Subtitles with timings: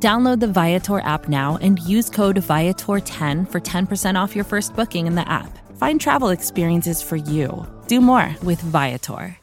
[0.00, 5.08] Download the Viator app now and use code Viator10 for 10% off your first booking
[5.08, 5.58] in the app.
[5.76, 7.66] Find travel experiences for you.
[7.88, 9.36] Do more with Viator.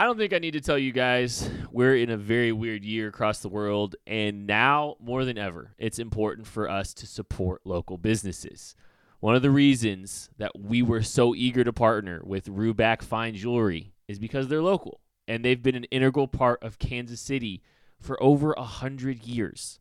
[0.00, 3.06] I don't think I need to tell you guys we're in a very weird year
[3.06, 7.98] across the world, and now more than ever, it's important for us to support local
[7.98, 8.74] businesses.
[9.20, 13.92] One of the reasons that we were so eager to partner with Ruback Fine Jewelry
[14.08, 17.62] is because they're local, and they've been an integral part of Kansas City
[18.00, 19.78] for over a hundred years.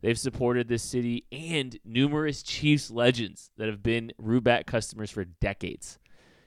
[0.00, 5.98] They've supported this city and numerous Chiefs legends that have been Ruback customers for decades.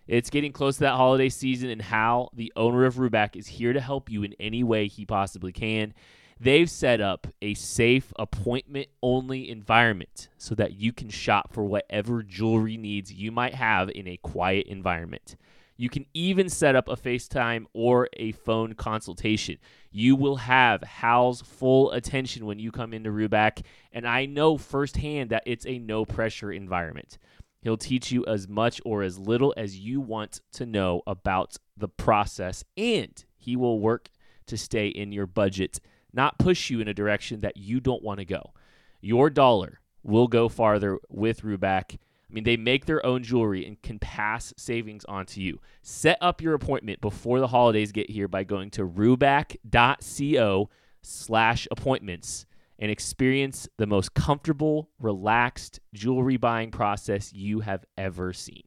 [0.07, 3.71] It's getting close to that holiday season, and Hal, the owner of Ruback, is here
[3.71, 5.93] to help you in any way he possibly can.
[6.39, 12.21] They've set up a safe appointment only environment so that you can shop for whatever
[12.21, 15.37] jewelry needs you might have in a quiet environment.
[15.83, 19.57] You can even set up a FaceTime or a phone consultation.
[19.91, 25.31] You will have Hal's full attention when you come into Ruback, and I know firsthand
[25.31, 27.17] that it's a no pressure environment.
[27.63, 31.89] He'll teach you as much or as little as you want to know about the
[31.89, 34.07] process, and he will work
[34.45, 35.81] to stay in your budget,
[36.13, 38.53] not push you in a direction that you don't want to go.
[39.01, 41.97] Your dollar will go farther with Ruback.
[42.33, 45.59] I mean, they make their own jewelry and can pass savings on to you.
[45.83, 50.69] Set up your appointment before the holidays get here by going to ruback.co
[51.03, 52.47] slash appointments
[52.79, 58.63] and experience the most comfortable, relaxed jewelry buying process you have ever seen.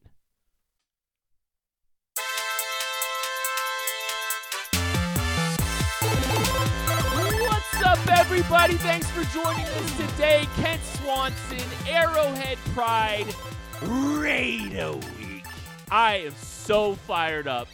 [7.77, 8.75] What's up, everybody?
[8.75, 10.47] Thanks for joining us today.
[10.55, 13.27] Kent Swanson, Arrowhead Pride,
[13.81, 15.45] Raider Week.
[15.91, 17.67] I am so fired up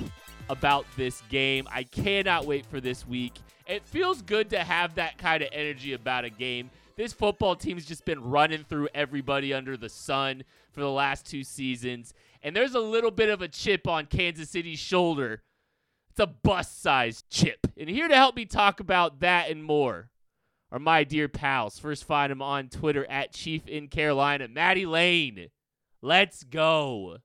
[0.50, 1.68] about this game.
[1.72, 3.40] I cannot wait for this week.
[3.66, 6.70] It feels good to have that kind of energy about a game.
[6.96, 11.44] This football team's just been running through everybody under the sun for the last two
[11.44, 12.14] seasons,
[12.44, 15.42] and there's a little bit of a chip on Kansas City's shoulder.
[16.12, 17.66] It's a bust sized chip.
[17.78, 20.10] And here to help me talk about that and more
[20.72, 21.80] are my dear pals.
[21.80, 25.50] First, find them on Twitter at Chief in Carolina, Maddie Lane.
[26.04, 27.20] Let's go.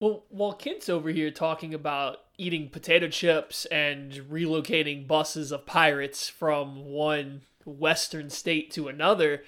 [0.00, 6.28] Well, while Kent's over here talking about eating potato chips and relocating buses of pirates
[6.28, 9.44] from one western state to another,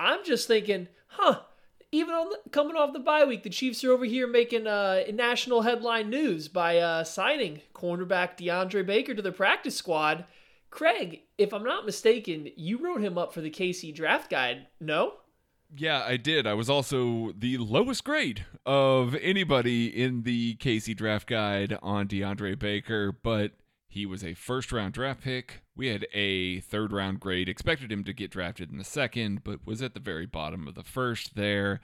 [0.00, 1.42] I'm just thinking, huh,
[1.92, 5.04] even on the, coming off the bye week, the Chiefs are over here making uh,
[5.14, 10.24] national headline news by uh, signing cornerback DeAndre Baker to the practice squad.
[10.70, 15.12] Craig, if I'm not mistaken, you wrote him up for the KC draft guide, no?
[15.74, 16.46] Yeah, I did.
[16.46, 22.58] I was also the lowest grade of anybody in the KC draft guide on DeAndre
[22.58, 23.52] Baker, but
[23.88, 25.62] he was a first round draft pick.
[25.74, 29.66] We had a third round grade, expected him to get drafted in the second, but
[29.66, 31.80] was at the very bottom of the first there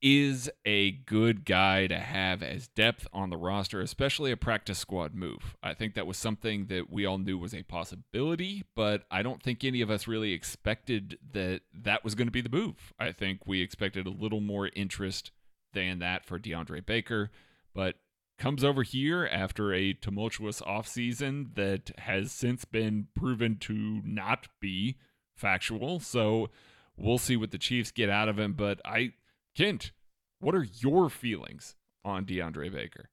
[0.00, 5.14] is a good guy to have as depth on the roster, especially a practice squad
[5.14, 5.56] move.
[5.62, 9.42] I think that was something that we all knew was a possibility, but I don't
[9.42, 12.92] think any of us really expected that that was going to be the move.
[12.98, 15.32] I think we expected a little more interest
[15.72, 17.30] than that for DeAndre Baker,
[17.74, 17.96] but
[18.38, 24.96] comes over here after a tumultuous offseason that has since been proven to not be
[25.34, 25.98] factual.
[25.98, 26.50] So
[26.96, 29.14] we'll see what the Chiefs get out of him, but I
[29.56, 29.92] Kent,
[30.40, 33.10] what are your feelings on DeAndre Baker?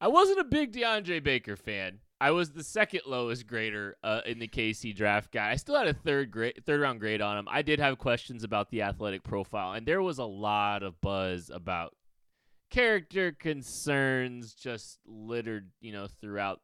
[0.00, 2.00] I wasn't a big DeAndre Baker fan.
[2.20, 5.50] I was the second lowest grader uh, in the KC draft guy.
[5.50, 7.46] I still had a third grade, third round grade on him.
[7.50, 11.50] I did have questions about the athletic profile, and there was a lot of buzz
[11.52, 11.94] about
[12.70, 16.60] character concerns just littered, you know, throughout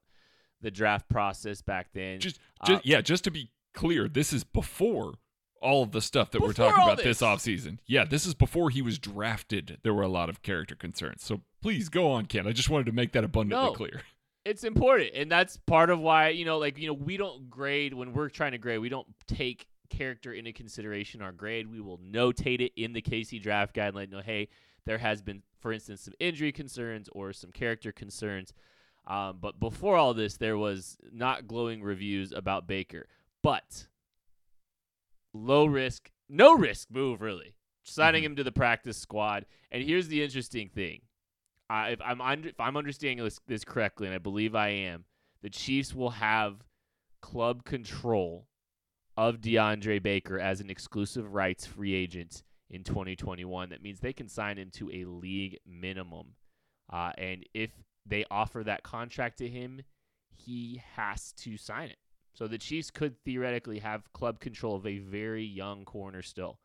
[0.63, 2.21] the draft process back then.
[2.21, 5.15] Just, just uh, yeah, just to be clear, this is before
[5.63, 7.19] all of the stuff that before we're talking about this.
[7.19, 7.79] this offseason.
[7.87, 9.79] Yeah, this is before he was drafted.
[9.83, 11.23] There were a lot of character concerns.
[11.23, 12.47] So please go on, Ken.
[12.47, 14.03] I just wanted to make that abundantly no, clear.
[14.45, 15.11] It's important.
[15.15, 18.29] And that's part of why, you know, like, you know, we don't grade when we're
[18.29, 21.71] trying to grade, we don't take character into consideration our grade.
[21.71, 24.49] We will notate it in the KC draft guide and let you know, hey,
[24.85, 28.53] there has been, for instance, some injury concerns or some character concerns.
[29.07, 33.07] Um, but before all this, there was not glowing reviews about Baker.
[33.43, 33.87] But
[35.35, 37.55] low risk, no risk move, really.
[37.85, 38.33] signing Mm-hmm.
[38.33, 39.47] him to the practice squad.
[39.71, 41.03] And here's the interesting thing:
[41.71, 45.05] uh, if I'm under, if I'm understanding this, this correctly, and I believe I am,
[45.43, 46.65] the Chiefs will have
[47.21, 48.47] club control
[49.17, 53.69] of DeAndre Baker as an exclusive rights free agent in 2021.
[53.71, 56.35] That means they can sign him to a league minimum,
[56.93, 57.71] uh, and if
[58.07, 59.83] they offer that contract to him,
[60.35, 61.99] he has to sign it.
[62.35, 66.59] So the Chiefs could theoretically have club control of a very young corner still,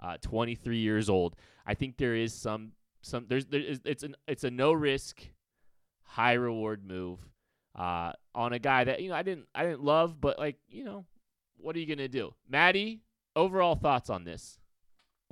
[0.00, 1.36] uh, 23 years old.
[1.66, 2.72] I think there is some
[3.02, 5.22] some there's there is it's an it's a no risk,
[6.04, 7.18] high reward move
[7.76, 10.84] uh, on a guy that you know I didn't I didn't love, but like you
[10.84, 11.04] know,
[11.56, 13.02] what are you gonna do, Maddie?
[13.34, 14.58] Overall thoughts on this?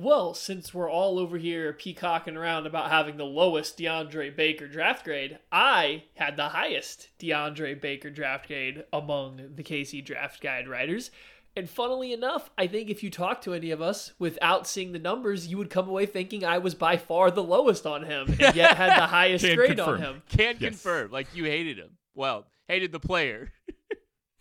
[0.02, 5.04] Well, since we're all over here peacocking around about having the lowest DeAndre Baker draft
[5.04, 11.10] grade, I had the highest DeAndre Baker draft grade among the KC Draft Guide writers.
[11.54, 14.98] And funnily enough, I think if you talk to any of us without seeing the
[14.98, 18.54] numbers, you would come away thinking I was by far the lowest on him and
[18.56, 19.88] yet had the highest grade confirm.
[19.96, 20.22] on him.
[20.30, 20.70] Can Yes.
[20.70, 21.98] confirm, like you hated him.
[22.14, 23.52] Well, hated the player.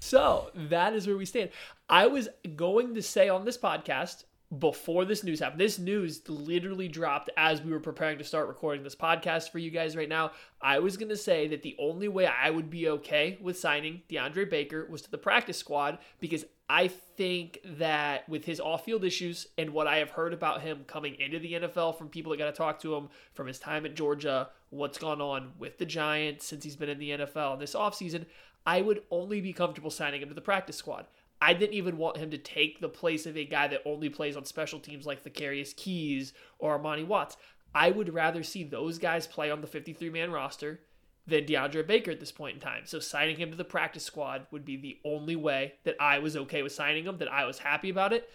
[0.01, 1.49] So that is where we stand.
[1.89, 4.23] I was going to say on this podcast
[4.57, 5.61] before this news happened.
[5.61, 9.69] This news literally dropped as we were preparing to start recording this podcast for you
[9.69, 10.31] guys right now.
[10.59, 14.01] I was going to say that the only way I would be okay with signing
[14.09, 19.03] DeAndre Baker was to the practice squad because I think that with his off field
[19.03, 22.37] issues and what I have heard about him coming into the NFL from people that
[22.37, 25.85] got to talk to him from his time at Georgia, what's gone on with the
[25.85, 28.25] Giants since he's been in the NFL this offseason,
[28.65, 31.05] I would only be comfortable signing him to the practice squad.
[31.41, 34.35] I didn't even want him to take the place of a guy that only plays
[34.35, 37.37] on special teams like Thakarius Keyes or Armani Watts.
[37.73, 40.81] I would rather see those guys play on the 53 man roster
[41.27, 42.83] than DeAndre Baker at this point in time.
[42.85, 46.35] So signing him to the practice squad would be the only way that I was
[46.35, 48.29] okay with signing him, that I was happy about it.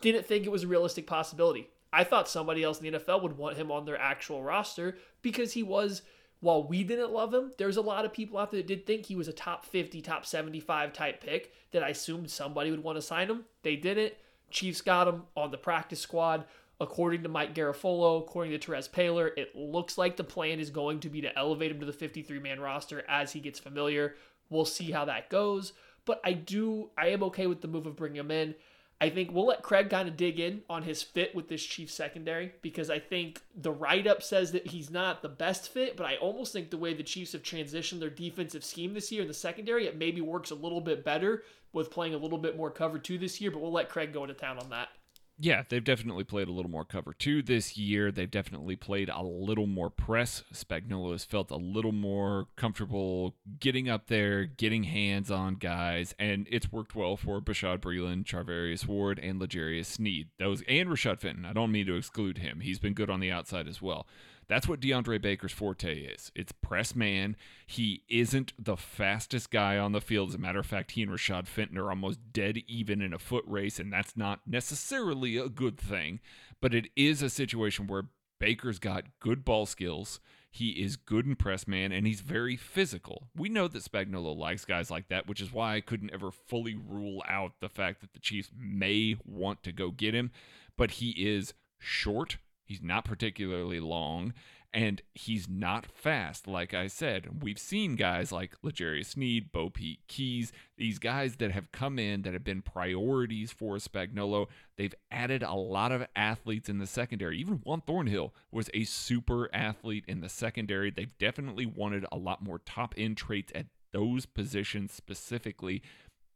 [0.00, 1.68] Didn't think it was a realistic possibility.
[1.92, 5.52] I thought somebody else in the NFL would want him on their actual roster because
[5.52, 6.02] he was
[6.40, 9.06] while we didn't love him, there's a lot of people out there that did think
[9.06, 12.96] he was a top 50, top 75 type pick that I assumed somebody would want
[12.96, 13.44] to sign him.
[13.62, 14.14] They didn't.
[14.50, 16.44] Chiefs got him on the practice squad.
[16.78, 21.00] According to Mike Garafolo, according to Terez Paylor, it looks like the plan is going
[21.00, 24.16] to be to elevate him to the 53 man roster as he gets familiar.
[24.50, 25.72] We'll see how that goes.
[26.04, 28.54] But I do, I am okay with the move of bringing him in.
[28.98, 31.92] I think we'll let Craig kind of dig in on his fit with this Chiefs
[31.92, 36.06] secondary because I think the write up says that he's not the best fit, but
[36.06, 39.28] I almost think the way the Chiefs have transitioned their defensive scheme this year in
[39.28, 41.42] the secondary, it maybe works a little bit better
[41.74, 44.24] with playing a little bit more cover two this year, but we'll let Craig go
[44.24, 44.88] into town on that.
[45.38, 48.10] Yeah, they've definitely played a little more cover two this year.
[48.10, 50.44] They've definitely played a little more press.
[50.52, 56.46] Spagnuolo has felt a little more comfortable getting up there, getting hands on guys, and
[56.50, 60.28] it's worked well for Bashaud Breeland, Charvarius Ward, and L'Jarius Sneed.
[60.38, 61.44] Those and Rashad Fenton.
[61.44, 62.60] I don't mean to exclude him.
[62.60, 64.06] He's been good on the outside as well.
[64.48, 66.30] That's what DeAndre Baker's forte is.
[66.34, 67.36] It's press man.
[67.66, 70.28] He isn't the fastest guy on the field.
[70.28, 73.18] As a matter of fact, he and Rashad Fenton are almost dead even in a
[73.18, 76.20] foot race, and that's not necessarily a good thing.
[76.60, 78.04] But it is a situation where
[78.38, 80.20] Baker's got good ball skills.
[80.50, 83.28] He is good in press man, and he's very physical.
[83.36, 86.74] We know that Spagnuolo likes guys like that, which is why I couldn't ever fully
[86.74, 90.30] rule out the fact that the Chiefs may want to go get him.
[90.76, 92.38] But he is short.
[92.66, 94.34] He's not particularly long,
[94.74, 96.46] and he's not fast.
[96.46, 101.72] Like I said, we've seen guys like L'Jarius Sneed, BoPete Keyes, these guys that have
[101.72, 104.48] come in that have been priorities for Spagnuolo.
[104.76, 107.38] They've added a lot of athletes in the secondary.
[107.38, 110.90] Even Juan Thornhill was a super athlete in the secondary.
[110.90, 115.80] They've definitely wanted a lot more top end traits at those positions specifically.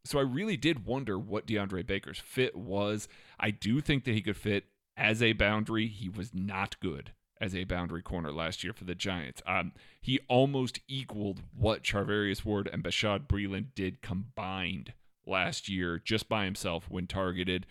[0.06, 3.06] So I really did wonder what DeAndre Baker's fit was.
[3.38, 4.64] I do think that he could fit
[5.00, 5.88] as a boundary.
[5.88, 9.42] He was not good as a boundary corner last year for the Giants.
[9.46, 14.92] Um, he almost equaled what Charvarius Ward and Bashaud Breeland did combined
[15.26, 17.66] last year just by himself when targeted.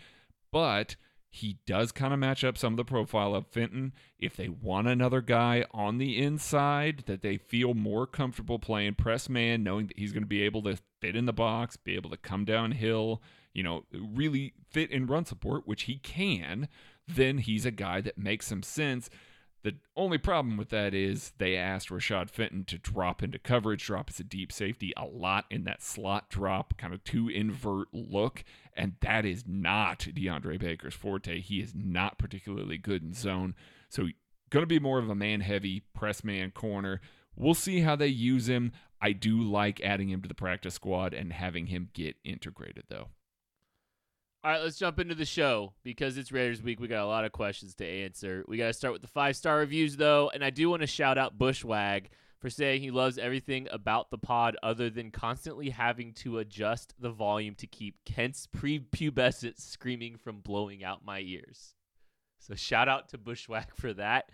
[0.51, 0.95] But
[1.29, 3.93] he does kind of match up some of the profile of Fenton.
[4.17, 9.29] If they want another guy on the inside that they feel more comfortable playing press
[9.29, 12.09] man, knowing that he's going to be able to fit in the box, be able
[12.09, 13.21] to come downhill,
[13.53, 16.67] you know, really fit in run support, which he can,
[17.09, 19.09] then he's a guy that makes some sense.
[19.61, 24.09] The only problem with that is they asked Rashad Fenton to drop into coverage, drop
[24.09, 28.45] as a deep safety a lot in that slot drop, kind of two invert look.
[28.73, 31.41] And that is not DeAndre Baker's forte.
[31.41, 33.53] He is not particularly good in zone.
[33.89, 34.07] So,
[34.49, 37.01] going to be more of a man heavy press man corner.
[37.35, 38.71] We'll see how they use him.
[39.01, 43.09] I do like adding him to the practice squad and having him get integrated, though.
[44.41, 46.79] All right, let's jump into the show because it's Raiders week.
[46.79, 48.46] We got a lot of questions to answer.
[48.48, 50.88] We got to start with the five star reviews though, and I do want to
[50.88, 52.05] shout out Bushwag
[52.39, 57.10] for saying he loves everything about the pod other than constantly having to adjust the
[57.10, 61.75] volume to keep Kent's prepubescent screaming from blowing out my ears.
[62.39, 64.31] So shout out to Bushwhack for that.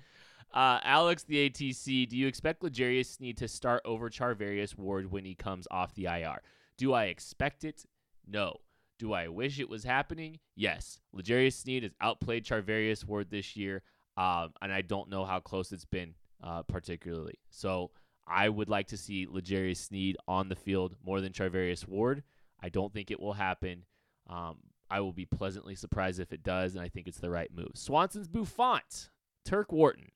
[0.53, 5.25] Uh, Alex, the ATC, do you expect L'Jarius Sneed to start over Charvarius Ward when
[5.25, 6.43] he comes off the IR?
[6.77, 7.85] Do I expect it?
[8.27, 8.57] No.
[8.97, 10.39] Do I wish it was happening?
[10.55, 10.99] Yes.
[11.13, 13.83] L'Jarius Sneed has outplayed Charvarius Ward this year,
[14.17, 17.39] um, and I don't know how close it's been uh, particularly.
[17.49, 17.91] So
[18.27, 22.23] I would like to see L'Jarius Sneed on the field more than Charvarius Ward.
[22.61, 23.83] I don't think it will happen.
[24.29, 24.57] Um,
[24.89, 27.71] I will be pleasantly surprised if it does, and I think it's the right move.
[27.73, 29.09] Swanson's Buffont,
[29.43, 30.09] Turk Wharton.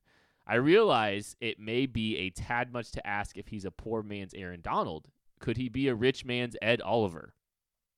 [0.48, 4.33] I realize it may be a tad much to ask if he's a poor man's
[4.33, 5.07] Aaron Donald.
[5.39, 7.33] Could he be a rich man's Ed Oliver?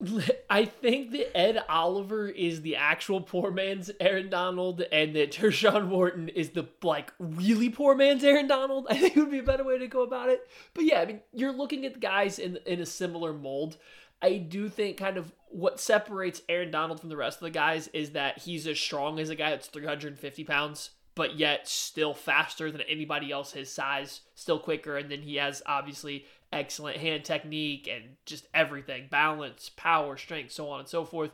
[0.49, 5.89] I think that Ed Oliver is the actual poor man's Aaron Donald, and that Tershawn
[5.89, 8.87] Wharton is the like really poor man's Aaron Donald.
[8.89, 10.47] I think would be a better way to go about it.
[10.73, 13.77] But yeah, I mean, you're looking at the guys in in a similar mold.
[14.21, 17.87] I do think kind of what separates Aaron Donald from the rest of the guys
[17.89, 22.71] is that he's as strong as a guy that's 350 pounds, but yet still faster
[22.71, 27.89] than anybody else his size, still quicker, and then he has obviously excellent hand technique
[27.91, 31.31] and just everything balance, power, strength, so on and so forth.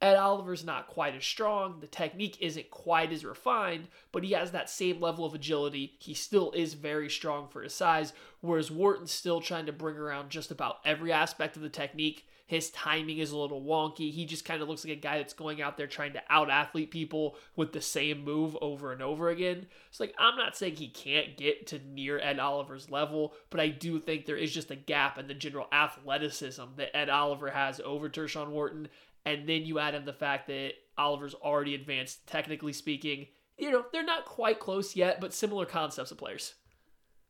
[0.00, 1.80] Ed Oliver's not quite as strong.
[1.80, 5.94] The technique isn't quite as refined, but he has that same level of agility.
[5.98, 10.30] He still is very strong for his size, whereas Wharton's still trying to bring around
[10.30, 12.26] just about every aspect of the technique.
[12.48, 14.10] His timing is a little wonky.
[14.10, 16.48] He just kind of looks like a guy that's going out there trying to out
[16.48, 19.66] athlete people with the same move over and over again.
[19.90, 23.68] It's like, I'm not saying he can't get to near Ed Oliver's level, but I
[23.68, 27.82] do think there is just a gap in the general athleticism that Ed Oliver has
[27.84, 28.88] over Tershawn Wharton.
[29.24, 33.26] And then you add in the fact that Oliver's already advanced, technically speaking.
[33.58, 36.54] You know, they're not quite close yet, but similar concepts of players.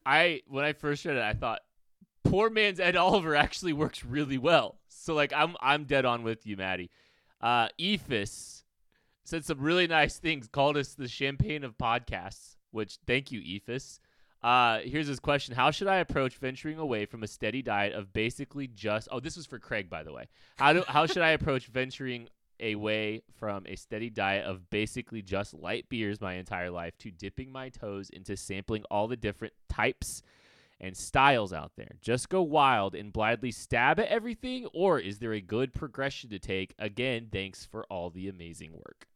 [0.06, 1.60] I when I first read it, I thought
[2.24, 4.78] poor man's Ed Oliver actually works really well.
[4.88, 6.90] So like I'm I'm dead on with you, Maddie.
[7.40, 8.64] Uh Ephus
[9.24, 14.00] said some really nice things, called us the champagne of podcasts, which thank you, Ephus.
[14.42, 18.12] Uh, here's his question: How should I approach venturing away from a steady diet of
[18.12, 19.08] basically just?
[19.10, 20.26] Oh, this was for Craig, by the way.
[20.56, 22.28] How do how should I approach venturing
[22.60, 27.52] away from a steady diet of basically just light beers my entire life to dipping
[27.52, 30.22] my toes into sampling all the different types
[30.80, 31.96] and styles out there?
[32.00, 36.38] Just go wild and blindly stab at everything, or is there a good progression to
[36.38, 36.74] take?
[36.78, 39.08] Again, thanks for all the amazing work.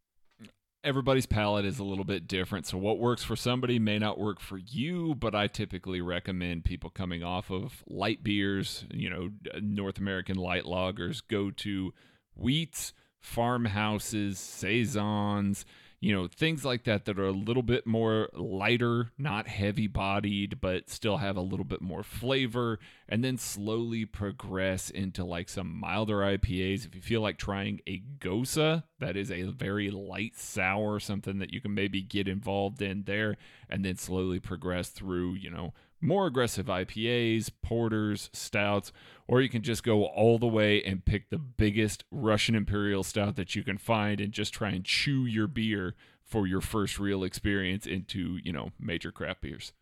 [0.85, 2.67] Everybody's palate is a little bit different.
[2.67, 6.91] So, what works for somebody may not work for you, but I typically recommend people
[6.91, 11.95] coming off of light beers, you know, North American light lagers, go to
[12.35, 15.65] wheats, farmhouses, saisons,
[16.03, 20.61] you know, things like that that are a little bit more lighter, not heavy bodied,
[20.61, 25.79] but still have a little bit more flavor, and then slowly progress into like some
[25.79, 26.85] milder IPAs.
[26.85, 31.53] If you feel like trying a Gose, that is a very light sour, something that
[31.53, 33.37] you can maybe get involved in there,
[33.69, 38.93] and then slowly progress through, you know, more aggressive IPAs, porters, stouts,
[39.29, 43.37] or you can just go all the way and pick the biggest Russian Imperial stout
[43.37, 45.95] that you can find and just try and chew your beer
[46.25, 49.73] for your first real experience into, you know, major craft beers.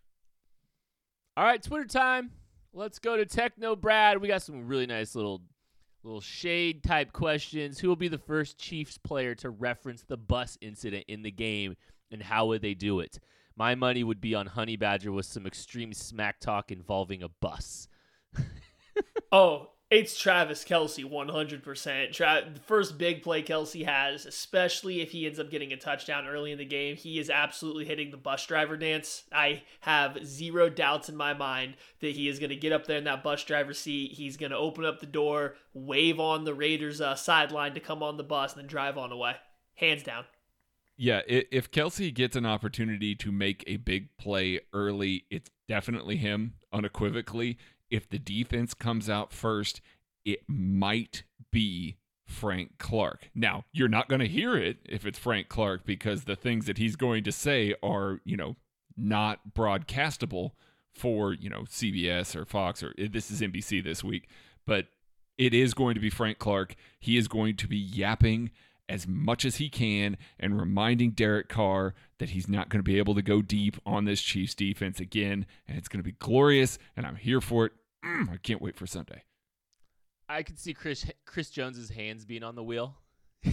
[1.37, 2.33] All right, Twitter time.
[2.73, 4.21] Let's go to Techno Brad.
[4.21, 5.43] We got some really nice little
[6.03, 7.79] little shade type questions.
[7.79, 11.77] Who will be the first Chiefs player to reference the bus incident in the game
[12.11, 13.19] and how would they do it?
[13.57, 17.89] My money would be on Honey Badger with some extreme smack talk involving a bus.
[19.33, 22.13] oh, it's Travis Kelce 100%.
[22.13, 26.29] Tra- the first big play Kelce has, especially if he ends up getting a touchdown
[26.29, 29.25] early in the game, he is absolutely hitting the bus driver dance.
[29.33, 32.99] I have zero doubts in my mind that he is going to get up there
[32.99, 34.13] in that bus driver seat.
[34.13, 38.03] He's going to open up the door, wave on the Raiders' uh, sideline to come
[38.03, 39.35] on the bus, and then drive on away.
[39.75, 40.25] Hands down.
[40.97, 46.55] Yeah, if Kelce gets an opportunity to make a big play early, it's definitely him,
[46.75, 47.57] unequivocally.
[47.91, 49.81] If the defense comes out first,
[50.25, 53.31] it might be Frank Clark.
[53.35, 56.79] Now, you're not going to hear it if it's Frank Clark because the things that
[56.79, 58.57] he's going to say are, you know,
[58.97, 60.53] not broadcastable
[60.93, 64.29] for, you know, CBS or Fox or eh, this is NBC this week,
[64.67, 64.87] but
[65.39, 66.77] it is going to be Frank Clark.
[67.01, 68.51] He is going to be yapping
[68.89, 72.99] as much as he can and reminding Derek Carr that he's not going to be
[72.99, 75.47] able to go deep on this Chiefs defense again.
[75.67, 77.73] And it's going to be glorious, and I'm here for it.
[78.05, 79.25] Mm, I can't wait for Sunday.
[80.29, 82.97] I could see Chris Chris Jones's hands being on the wheel.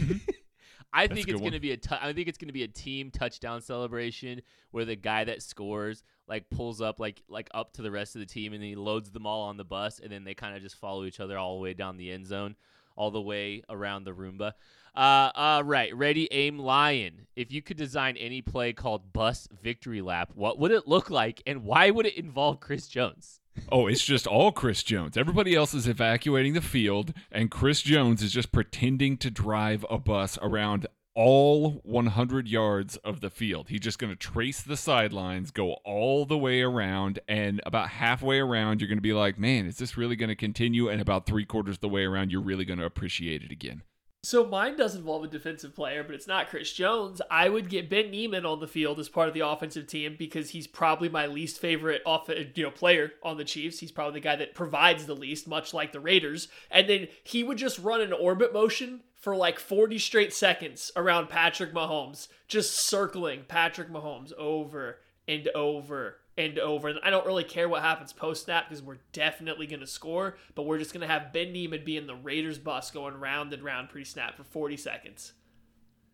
[0.94, 2.68] I think it's going to be a t- I think it's going to be a
[2.68, 7.82] team touchdown celebration where the guy that scores like pulls up like like up to
[7.82, 10.12] the rest of the team and then he loads them all on the bus and
[10.12, 12.56] then they kind of just follow each other all the way down the end zone,
[12.96, 14.54] all the way around the Roomba.
[14.96, 17.28] Uh, uh, right, ready, aim, lion.
[17.36, 21.44] If you could design any play called bus victory lap, what would it look like,
[21.46, 23.40] and why would it involve Chris Jones?
[23.72, 25.18] Oh, it's just all Chris Jones.
[25.18, 29.98] Everybody else is evacuating the field, and Chris Jones is just pretending to drive a
[29.98, 30.88] bus around
[31.18, 33.70] all 100 yards of the field.
[33.70, 38.38] He's just going to trace the sidelines, go all the way around, and about halfway
[38.38, 40.90] around, you're going to be like, man, is this really going to continue?
[40.90, 43.82] And about three quarters of the way around, you're really going to appreciate it again.
[44.24, 47.22] So mine does involve a defensive player, but it's not Chris Jones.
[47.30, 50.50] I would get Ben Niemann on the field as part of the offensive team because
[50.50, 53.80] he's probably my least favorite off uh, you know player on the Chiefs.
[53.80, 56.48] He's probably the guy that provides the least, much like the Raiders.
[56.72, 61.30] And then he would just run an orbit motion for like 40 straight seconds around
[61.30, 66.90] Patrick Mahomes, just circling Patrick Mahomes over and over and over.
[66.90, 70.38] And I don't really care what happens post snap because we're definitely going to score,
[70.56, 73.54] but we're just going to have Ben Niemann be in the Raiders bus going round
[73.54, 75.34] and round pre snap for 40 seconds.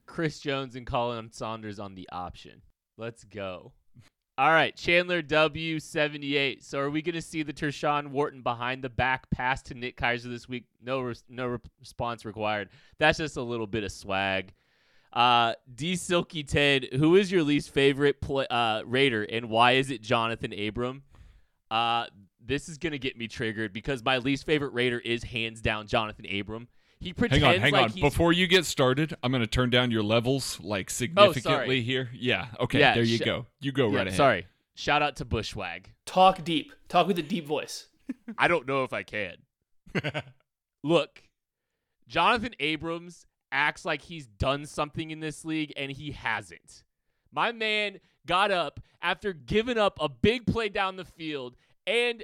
[0.06, 2.62] Chris Jones and Khalen Saunders on the option.
[2.98, 3.74] Let's go.
[4.36, 6.63] All right, Chandler W78.
[6.63, 9.96] So are we going to see the Tershawn Wharton behind the back pass to Nick
[9.96, 10.65] Keizer this week?
[10.82, 12.70] No res- no re- response required.
[12.98, 14.53] That's just a little bit of swag.
[15.13, 19.91] Uh, D Silky Ted, who is your least favorite play, uh, Raider and why is
[19.91, 21.03] it Jonathan Abram?
[21.70, 22.08] Uh,
[22.43, 25.88] this is going to get me triggered because my least favorite Raider is hands down
[25.88, 26.67] Jonathan Abram.
[27.00, 27.89] He pretends Hang on, hang like on.
[27.91, 32.10] he's Before you get started, I'm going to turn down your levels like significantly here.
[32.13, 33.46] Yeah, okay, Yeah, there you sh- go.
[33.60, 34.17] You go Yeah, right ahead.
[34.17, 34.48] Sorry.
[34.75, 35.86] Shout out to Bushwag.
[36.05, 36.72] Talk deep.
[36.88, 37.88] Talk with a deep voice.
[38.38, 39.36] I don't know if I can.
[40.84, 41.24] Look,
[42.08, 46.83] Jonathan Abrams acts like he's done something in this league and he hasn't.
[47.31, 51.55] My man got up after giving up a big play down the field
[51.87, 52.24] and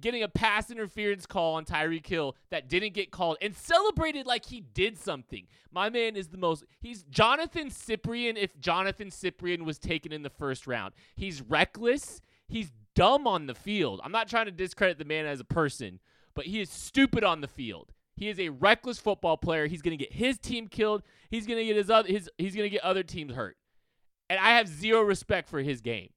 [0.00, 4.44] getting a pass interference call on Tyreek Hill that didn't get called and celebrated like
[4.44, 5.46] he did something.
[5.72, 10.30] My man is the most he's Johnathan Cyprien if Johnathan Cyprien was taken in the
[10.30, 10.94] first round.
[11.16, 14.00] He's reckless, he's dumb on the field.
[14.04, 16.00] I'm not trying to discredit the man as a person,
[16.34, 17.92] but he is stupid on the field.
[18.18, 19.68] He is a reckless football player.
[19.68, 21.04] He's going to get his team killed.
[21.30, 23.56] He's going to get his other his he's going to get other teams hurt.
[24.28, 26.08] And I have zero respect for his game.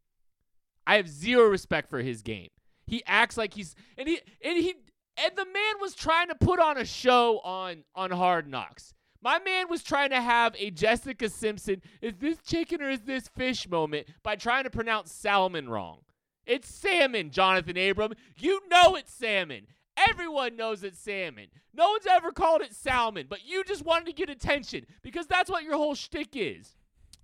[0.88, 2.50] I have zero respect for his game.
[2.88, 4.74] He acts like he's and he and he
[5.16, 8.94] and the man was trying to put on a show on on Hard Knocks.
[9.22, 13.28] My man was trying to have a Jessica Simpson, is this chicken or is this
[13.28, 16.00] fish moment by trying to pronounce salmon wrong.
[16.48, 18.14] It's salmon, Jonathan Abram.
[18.36, 19.68] You know it's salmon.
[20.10, 21.48] Everyone knows it's salmon.
[21.74, 25.50] No one's ever called it salmon, but you just wanted to get attention because that's
[25.50, 26.76] what your whole shtick is.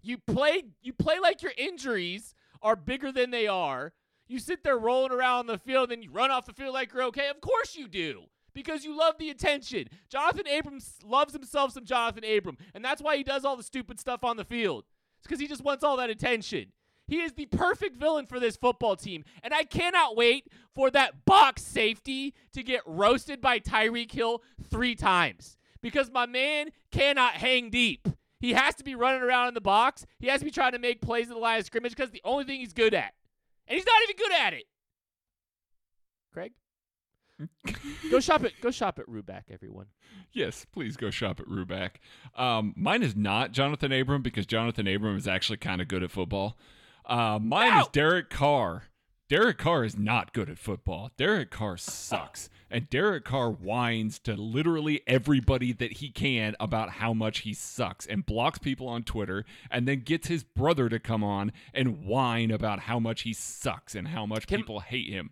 [0.02, 3.94] You play you play like your injuries are bigger than they are.
[4.28, 6.94] You sit there rolling around on the field, then you run off the field like
[6.94, 7.30] you're okay.
[7.30, 8.24] Of course you do.
[8.54, 9.88] Because you love the attention.
[10.10, 12.58] Jonathan Abrams loves himself some Jonathan Abram.
[12.74, 14.86] And that's why he does all the stupid stuff on the field.
[15.20, 16.72] It's because he just wants all that attention.
[17.08, 19.24] He is the perfect villain for this football team.
[19.42, 24.94] And I cannot wait for that box safety to get roasted by Tyreek Hill three
[24.94, 25.58] times.
[25.82, 28.08] Because my man cannot hang deep.
[28.40, 30.06] He has to be running around in the box.
[30.20, 32.22] He has to be trying to make plays in the line of scrimmage because the
[32.24, 33.14] only thing he's good at.
[33.68, 34.64] And he's not even good at it.
[36.34, 36.52] Craig?
[38.12, 39.86] go shop at go shop at Ruback, everyone.
[40.32, 41.92] Yes, please go shop at Ruback.
[42.36, 46.12] Um, mine is not Jonathan Abram because Jonathan Abram is actually kind of good at
[46.12, 46.58] football.
[47.08, 47.90] Uh, mine is Ow!
[47.92, 48.84] Derek Carr.
[49.30, 51.12] Derek Carr is not good at football.
[51.18, 52.50] Derek Carr sucks.
[52.70, 58.06] And Derek Carr whines to literally everybody that he can about how much he sucks
[58.06, 62.52] and blocks people on Twitter and then gets his brother to come on and whine
[62.52, 65.32] about how much he sucks and how much Can- people hate him.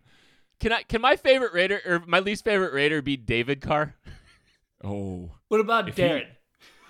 [0.60, 3.94] Can I can my favorite Raider or my least favorite Raider be David Carr?
[4.82, 5.32] Oh.
[5.48, 6.26] What about If you- Darren?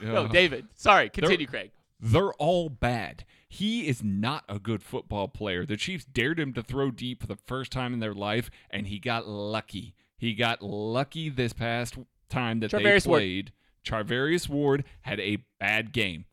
[0.01, 0.67] No, David.
[0.75, 1.71] Sorry, continue, Craig.
[1.99, 3.25] They're all bad.
[3.49, 5.65] He is not a good football player.
[5.65, 8.87] The Chiefs dared him to throw deep for the first time in their life, and
[8.89, 9.95] he got lucky.
[10.19, 11.97] He got lucky this past
[12.29, 13.19] time that they Charvarius Ward.
[13.21, 13.53] played.
[13.85, 16.25] Charvarius Ward had a bad game,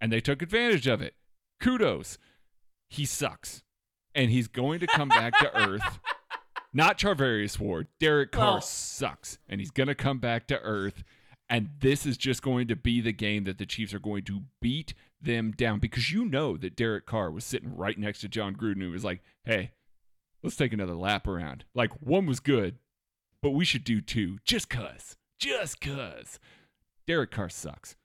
[0.00, 1.14] and they took advantage of it.
[1.60, 2.18] Kudos.
[2.90, 3.62] He sucks,
[4.14, 6.00] and he's going to come back to earth.
[6.72, 7.88] Not Charvarius Ward.
[7.98, 11.02] Derek Carr Well- sucks, and he's going to come back to earth.
[11.50, 14.42] And this is just going to be the game that the Chiefs are going to
[14.60, 18.54] beat them down because you know that Derek Carr was sitting right next to Jon
[18.54, 19.72] Gruden who was like, hey,
[20.42, 21.64] let's take another lap around.
[21.74, 22.76] Like, one was good,
[23.42, 25.16] but we should do two just cuz.
[25.38, 26.38] Just cuz.
[27.06, 27.96] Derek Carr sucks.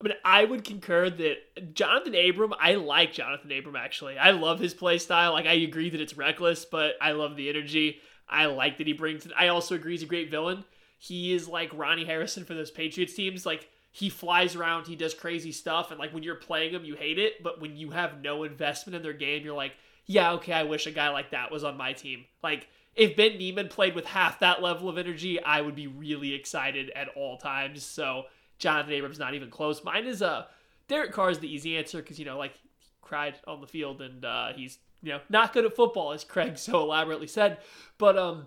[0.00, 4.18] I mean, I would concur that Jonathan Abram, I like Jonathan Abram actually.
[4.18, 5.32] I love his play style.
[5.32, 7.98] Like, I agree that it's reckless, but I love the energy.
[8.28, 9.32] I like that he brings it.
[9.38, 10.64] I also agree he's a great villain.
[10.98, 13.46] He is like Rodney Harrison for those Patriots teams.
[13.46, 16.96] Like, he flies around, he does crazy stuff, and like when you're playing him, you
[16.96, 19.74] hate it, but when you have no investment in their game, you're like,
[20.06, 22.24] yeah, okay, I wish a guy like that was on my team.
[22.42, 26.34] Like, if Ben Niemann played with half that level of energy, I would be really
[26.34, 27.84] excited at all times.
[27.84, 28.24] So,
[28.58, 29.84] Jonathan Abrams not even close.
[29.84, 30.46] Mine is uh
[30.88, 32.68] Derek Carr is the easy answer because you know like he
[33.00, 36.56] cried on the field and uh, he's you know not good at football as Craig
[36.58, 37.58] so elaborately said.
[37.98, 38.46] But um,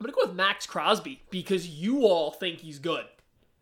[0.00, 3.04] I'm gonna go with Maxx Crosby because you all think he's good.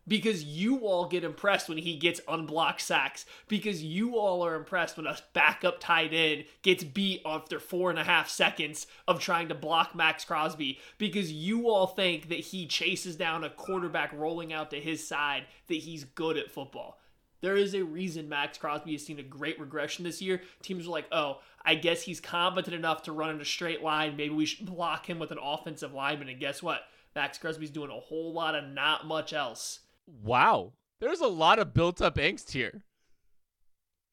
[0.09, 3.27] Because you all get impressed when he gets unblocked sacks.
[3.49, 7.99] Because you all are impressed when a backup tight end gets beat after four and
[7.99, 10.79] a half seconds of trying to block Maxx Crosby.
[10.99, 15.47] Because you all think that he chases down a quarterback rolling out to his side,
[15.67, 17.01] that he's good at football.
[17.41, 20.41] There is a reason Maxx Crosby has seen a great regression this year.
[20.63, 24.17] Teams are like, oh, I guess he's competent enough to run in a straight line.
[24.17, 26.29] Maybe we should block him with an offensive lineman.
[26.29, 26.83] And guess what?
[27.15, 29.81] Maxx Crosby's doing a whole lot of not much else.
[30.07, 30.73] Wow.
[31.01, 32.85] There's a lot of built up angst here.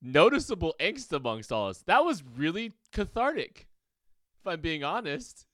[0.02, 1.84] Noticeable angst amongst all us.
[1.88, 3.68] That was really cathartic,
[4.42, 5.46] if I'm being honest.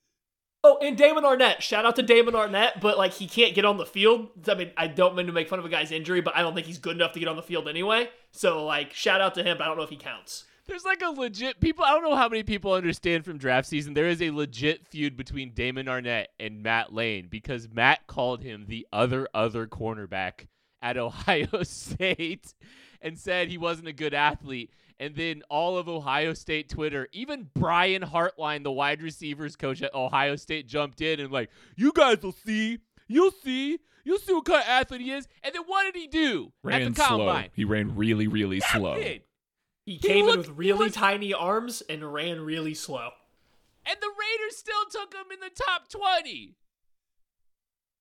[0.64, 1.62] Oh, and Damon Arnette.
[1.62, 4.30] Shout out to Damon Arnette, but like he can't get on the field.
[4.48, 6.54] I mean, I don't mean to make fun of a guy's injury, but I don't
[6.54, 8.10] think he's good enough to get on the field anyway.
[8.32, 10.46] So like, shout out to him, but I don't know if he counts.
[10.70, 11.84] There's like a legit people.
[11.84, 13.96] I don't know how many people understand from draft season.
[13.96, 18.66] There is a legit feud between Damon Arnette and Matt Lane because Matt called him
[18.68, 20.46] the other other cornerback
[20.80, 22.54] at Ohio State
[23.02, 24.72] and said he wasn't a good athlete.
[25.00, 29.96] And then all of Ohio State Twitter, even Brian Hartline, the wide receivers coach at
[29.96, 32.78] Ohio State, jumped in and like, you guys will see,
[33.08, 35.28] you'll see, you'll see what kind of athlete he is.
[35.42, 37.44] And then what did he do ran at the combine?
[37.46, 37.52] slow.
[37.56, 39.20] He ran really, really Yeah, slow.
[39.94, 43.12] He came looked- in with really looked- tiny arms and ran really slow.
[43.86, 46.56] And the Raiders still took him in the top 20.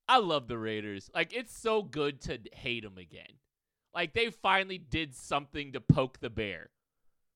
[0.08, 1.10] I love the Raiders.
[1.14, 3.38] Like, it's so good to hate them again.
[3.94, 6.70] Like, they finally did something to poke the bear.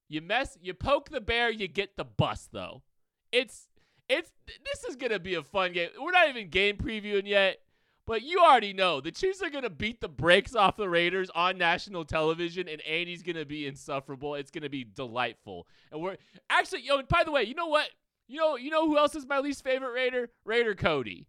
[0.09, 2.83] You mess, you poke the bear, you get the bus, though.
[3.31, 3.69] It's,
[4.09, 4.31] it's,
[4.65, 5.91] this is going to be a fun game.
[5.99, 7.59] We're not even game previewing yet,
[8.07, 11.31] but you already know the Chiefs are going to beat the brakes off the Raiders
[11.35, 14.35] on national television, and Andy's going to be insufferable.
[14.35, 15.67] It's going to be delightful.
[15.91, 16.17] And we're
[16.51, 17.89] actually, yo, by the way, you know what?
[18.29, 20.31] You know, you know who else is my least favorite Raider?
[20.45, 21.27] Raider Cody.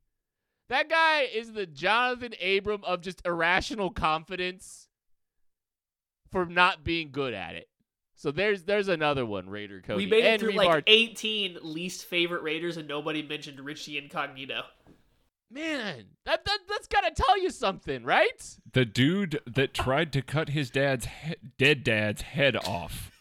[0.70, 4.88] That guy is the Jonathan Abram of just irrational confidence
[6.32, 7.68] for not being good at it.
[8.16, 10.06] So there's there's another one, Raider Cody.
[10.06, 14.64] we made it and through like 18 least favorite Raiders, and nobody mentioned Richie Incognito.
[15.52, 18.58] Man, that, that that's gotta tell you something, right?
[18.72, 23.12] The dude that tried to cut his dad's he- dead dad's head off.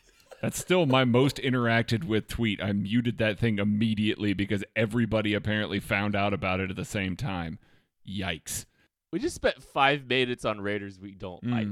[0.40, 2.60] That's still my most interacted with tweet.
[2.60, 7.14] I muted that thing immediately because everybody apparently found out about it at the same
[7.14, 7.60] time.
[8.08, 8.66] Yikes.
[9.12, 11.52] We just spent five minutes on Raiders we don't hmm.
[11.52, 11.68] like.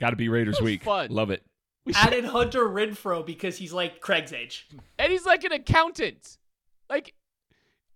[0.00, 0.84] Got to be Raiders week.
[0.84, 1.10] fun.
[1.10, 1.44] Love it.
[1.84, 4.66] We Added Hunter Renfrow because he's like Craig's age.
[4.98, 6.38] and he's like an accountant.
[6.88, 7.14] Like,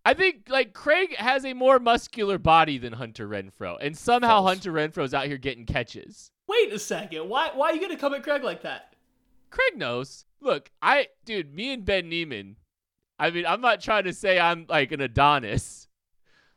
[0.05, 4.49] I think like Craig has a more muscular body than Hunter Renfrow, and somehow False.
[4.51, 6.31] Hunter Renfrow's out here getting catches.
[6.47, 7.29] Wait a second.
[7.29, 8.95] Why why are you gonna come at Craig like that?
[9.51, 10.27] Craig knows.
[10.41, 12.57] Look, I dude, me and Ben Niemann.
[13.19, 15.89] I mean, I'm not trying to say I'm like an Adonis.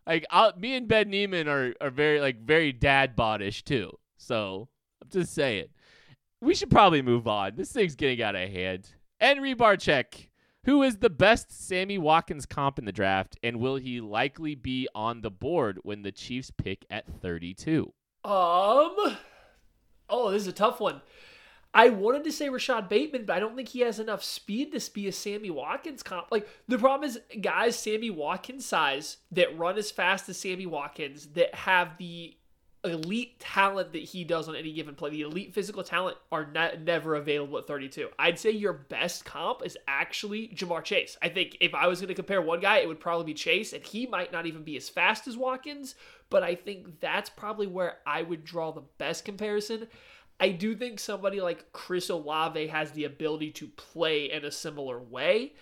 [0.05, 3.97] Like, i me and Ben Niemann are are very like very dad bodish too.
[4.17, 4.67] So
[5.01, 5.67] I'm just saying,
[6.41, 7.55] we should probably move on.
[7.55, 8.89] This thing's getting out of hand.
[9.19, 10.26] And Rebarchek,
[10.67, 14.87] who is the best Sammy Watkins comp in the draft, and will he likely be
[14.93, 17.93] on the board when the Chiefs pick at 32?
[18.23, 18.95] Um
[20.09, 21.01] Oh, this is a tough one.
[21.73, 24.91] I wanted to say Rashod Bateman, but I don't think he has enough speed to
[24.91, 26.27] be a Sammy Watkins comp.
[26.31, 31.27] Like the problem is guys Sammy Watkins size that run as fast as Sammy Watkins
[31.33, 32.36] that have the
[32.83, 35.09] elite talent that he does on any given play.
[35.09, 38.09] The elite physical talent are not, never available at 32.
[38.19, 41.17] I'd say your best comp is actually Ja'Marr Chase.
[41.21, 43.73] I think if I was going to compare one guy, it would probably be Chase,
[43.73, 45.95] and he might not even be as fast as Watkins,
[46.29, 49.87] but I think that's probably where I would draw the best comparison.
[50.39, 54.99] I do think somebody like Chris Olave has the ability to play in a similar
[54.99, 55.53] way,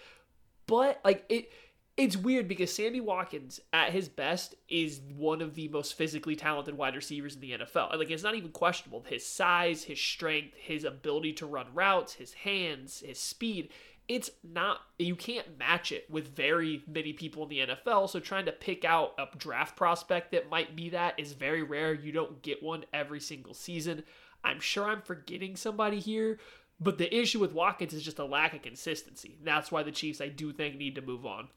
[0.67, 1.49] but like it
[1.97, 6.77] it's weird because Sammy Watkins at his best is one of the most physically talented
[6.77, 7.97] wide receivers in the NFL.
[7.97, 9.05] Like it's not even questionable.
[9.07, 13.69] His size, his strength, his ability to run routes, his hands, his speed,
[14.07, 18.09] it's not you can't match it with very many people in the NFL.
[18.09, 21.93] So trying to pick out a draft prospect that might be that is very rare.
[21.93, 24.03] You don't get one every single season.
[24.43, 26.39] I'm sure I'm forgetting somebody here,
[26.79, 29.37] but the issue with Watkins is just a lack of consistency.
[29.43, 31.47] That's why the Chiefs, I do think, need to move on.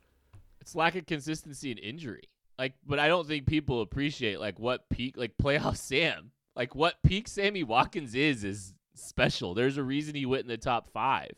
[0.60, 2.28] It's lack of consistency and injury.
[2.58, 6.32] Like, but I don't think people appreciate like what peak like playoff Sam.
[6.56, 9.54] Like what peak Sammy Watkins is is special.
[9.54, 11.32] There's a reason he went in the top five.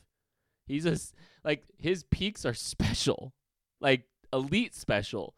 [0.66, 0.96] He's a
[1.44, 3.34] like his peaks are special,
[3.80, 5.34] like elite special.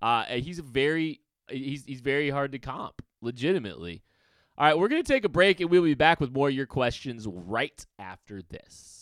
[0.00, 4.02] Uh, he's a very he's he's very hard to comp, legitimately.
[4.58, 6.66] All right, we're gonna take a break and we'll be back with more of your
[6.66, 9.01] questions right after this.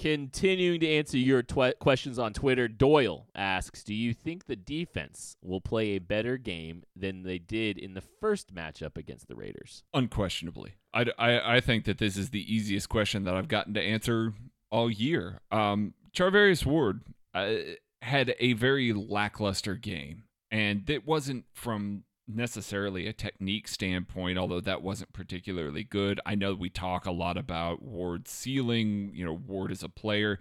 [0.00, 5.36] Continuing to answer your tw- questions on Twitter, Doyle asks Do you think the defense
[5.42, 9.84] will play a better game than they did in the first matchup against the Raiders?
[9.92, 10.72] Unquestionably.
[10.94, 14.32] I, I, I think that this is the easiest question that I've gotten to answer
[14.70, 15.42] all year.
[15.52, 17.02] Um, Charvarius Ward
[17.34, 17.56] uh,
[18.00, 22.04] had a very lackluster game, and it wasn't from
[22.36, 26.20] necessarily a technique standpoint, although that wasn't particularly good.
[26.24, 30.38] I know we talk a lot about Ward's ceiling, you know, Ward is a player.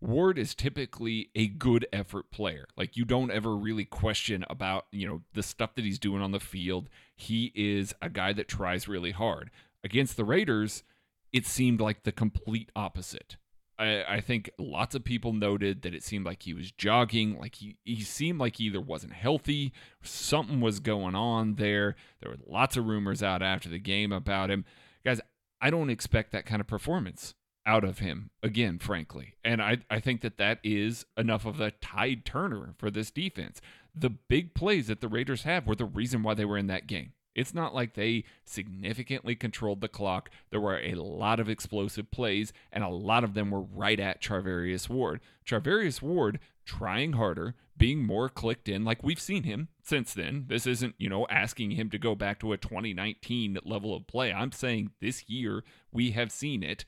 [0.00, 2.66] Ward is typically a good effort player.
[2.76, 6.30] Like you don't ever really question about, you know, the stuff that he's doing on
[6.30, 6.88] the field.
[7.16, 9.50] He is a guy that tries really hard.
[9.82, 10.84] Against the Raiders,
[11.32, 13.36] it seemed like the complete opposite.
[13.78, 17.56] I, I think lots of people noted that it seemed like he was jogging, like
[17.56, 21.94] he, he seemed like he either wasn't healthy, something was going on there.
[22.20, 24.64] There were lots of rumors out after the game about him.
[25.04, 25.20] Guys,
[25.60, 27.34] I don't expect that kind of performance
[27.66, 29.34] out of him again, frankly.
[29.44, 33.60] And I, I think that that is enough of a tide turner for this defense.
[33.94, 36.86] The big plays that the Raiders have were the reason why they were in that
[36.86, 37.12] game.
[37.38, 40.28] It's not like they significantly controlled the clock.
[40.50, 44.20] There were a lot of explosive plays, and a lot of them were right at
[44.20, 45.20] Charvarius Ward.
[45.46, 50.46] Charvarius Ward trying harder, being more clicked in, like we've seen him since then.
[50.48, 54.32] This isn't, you know, asking him to go back to a 2019 level of play.
[54.32, 56.84] I'm saying this year we have seen it.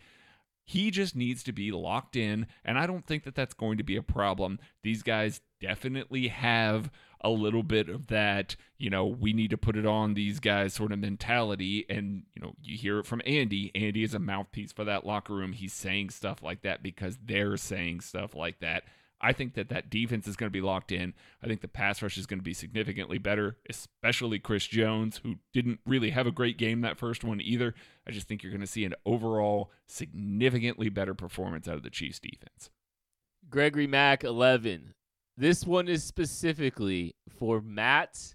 [0.65, 3.85] He just needs to be locked in, and I don't think that that's going to
[3.85, 4.59] be a problem.
[4.83, 6.91] These guys definitely have
[7.23, 10.75] a little bit of that, you know, we need to put it on these guys
[10.75, 11.85] sort of mentality.
[11.89, 13.71] And, you know, you hear it from Andy.
[13.75, 15.53] Andy is a mouthpiece for that locker room.
[15.53, 18.85] He's saying stuff like that because they're saying stuff like that.
[19.21, 21.13] I think that that defense is going to be locked in.
[21.43, 25.37] I think the pass rush is going to be significantly better, especially Chris Jones, who
[25.53, 27.75] didn't really have a great game that first one either.
[28.09, 31.91] I just think you're going to see an overall significantly better performance out of the
[31.91, 32.71] Chiefs defense.
[33.51, 34.95] Gregory Mack, 11.
[35.41, 38.35] This one is specifically for Matt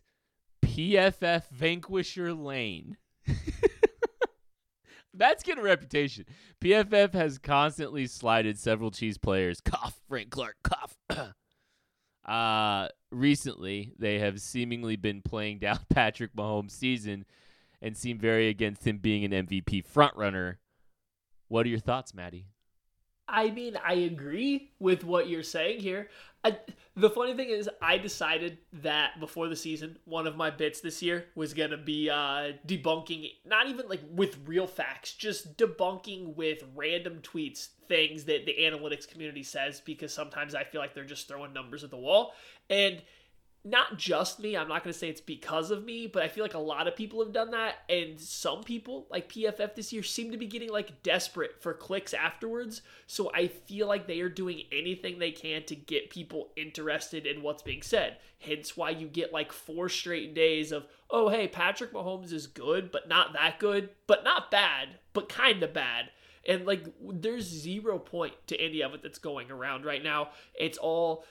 [0.66, 2.98] PFF Vanquisher Lane.
[5.14, 6.26] Matt's getting a reputation.
[6.60, 9.62] PFF has constantly slided several Chiefs players.
[9.62, 10.98] Cough, Frank Clark, cough.
[12.28, 17.26] uh, recently, they have seemingly been playing down Patrick Mahomes' season
[17.84, 20.56] and seem very against him being an MVP frontrunner.
[21.50, 22.48] What are your thoughts, Maddie?
[23.28, 26.10] I mean, I agree with what you're saying here.
[26.46, 26.58] I,
[26.96, 31.02] the funny thing is, I decided that before the season, one of my bits this
[31.02, 36.64] year was to be uh, debunking, not even like with real facts, just debunking with
[36.76, 41.28] random tweets things that the analytics community says because sometimes I feel like they're just
[41.28, 42.34] throwing numbers at the wall.
[42.70, 43.02] And
[43.66, 44.56] not just me.
[44.56, 46.88] I'm not going to say it's because of me, but I feel like a lot
[46.88, 47.78] of people have done that.
[47.90, 52.14] And some people, like PFF this year, seem to be getting like desperate for clicks
[52.14, 52.84] afterwards.
[53.08, 57.42] So I feel like they are doing anything they can to get people interested in
[57.42, 58.18] what's being said.
[58.38, 62.92] Hence why you get like four straight days of, oh, hey, Patrick Mahomes is good,
[62.92, 66.12] but not that good, but not bad, but kind of bad.
[66.48, 70.30] And like, there's zero point to any of it that's going around right now.
[70.54, 71.26] It's all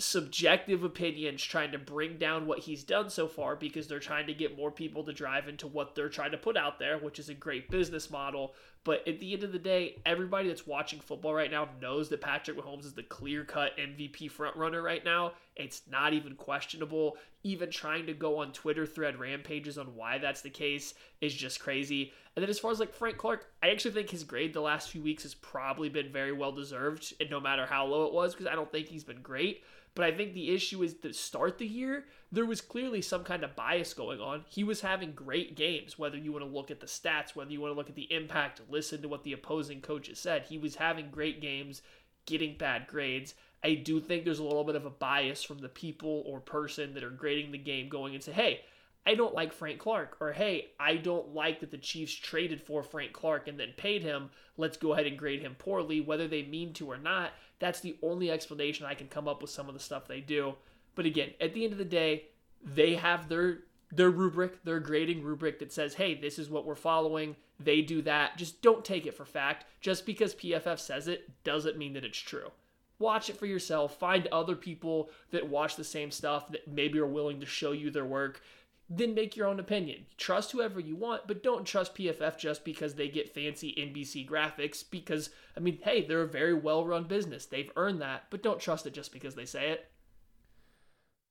[0.00, 4.34] subjective opinions trying to bring down what he's done so far because they're trying to
[4.34, 7.28] get more people to drive into what they're trying to put out there, which is
[7.28, 8.54] a great business model.
[8.82, 12.22] But at the end of the day, everybody that's watching football right now knows that
[12.22, 15.32] Patrick Mahomes is the clear cut MVP frontrunner right now.
[15.54, 17.18] It's not even questionable.
[17.42, 21.60] Even trying to go on Twitter thread rampages on why that's the case is just
[21.60, 22.12] crazy.
[22.34, 24.90] And then as far as like Frank Clark, I actually think his grade the last
[24.90, 28.34] few weeks has probably been very well deserved, and no matter how low it was,
[28.34, 29.62] because I don't think he's been great.
[29.94, 33.42] But I think the issue is to start the year, there was clearly some kind
[33.42, 34.44] of bias going on.
[34.48, 37.60] He was having great games, whether you want to look at the stats, whether you
[37.60, 40.44] want to look at the impact, listen to what the opposing coaches said.
[40.48, 41.82] He was having great games,
[42.26, 43.34] getting bad grades.
[43.64, 46.94] I do think there's a little bit of a bias from the people or person
[46.94, 48.60] that are grading the game going and say, hey,
[49.06, 52.82] I don't like Frank Clark, or hey, I don't like that the Chiefs traded for
[52.82, 54.30] Frank Clark and then paid him.
[54.56, 57.32] Let's go ahead and grade him poorly, whether they mean to or not.
[57.60, 60.54] That's the only explanation I can come up with some of the stuff they do.
[60.96, 62.24] But again, at the end of the day,
[62.64, 63.60] they have their
[63.92, 68.02] their rubric, their grading rubric that says, "Hey, this is what we're following." They do
[68.02, 68.38] that.
[68.38, 69.66] Just don't take it for fact.
[69.80, 72.52] Just because PFF says it doesn't mean that it's true.
[72.98, 73.98] Watch it for yourself.
[73.98, 77.90] Find other people that watch the same stuff that maybe are willing to show you
[77.90, 78.42] their work
[78.90, 80.04] then make your own opinion.
[80.18, 84.82] Trust whoever you want, but don't trust PFF just because they get fancy NBC graphics.
[84.88, 87.46] Because, I mean, hey, they're a very well run business.
[87.46, 89.88] They've earned that, but don't trust it just because they say it.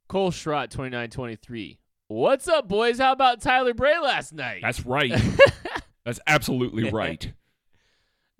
[0.07, 1.77] Cole Schrott, 2923.
[2.07, 2.97] What's up, boys?
[2.97, 4.61] How about Tyler Bray last night?
[4.63, 5.13] That's right.
[6.05, 7.31] That's absolutely right.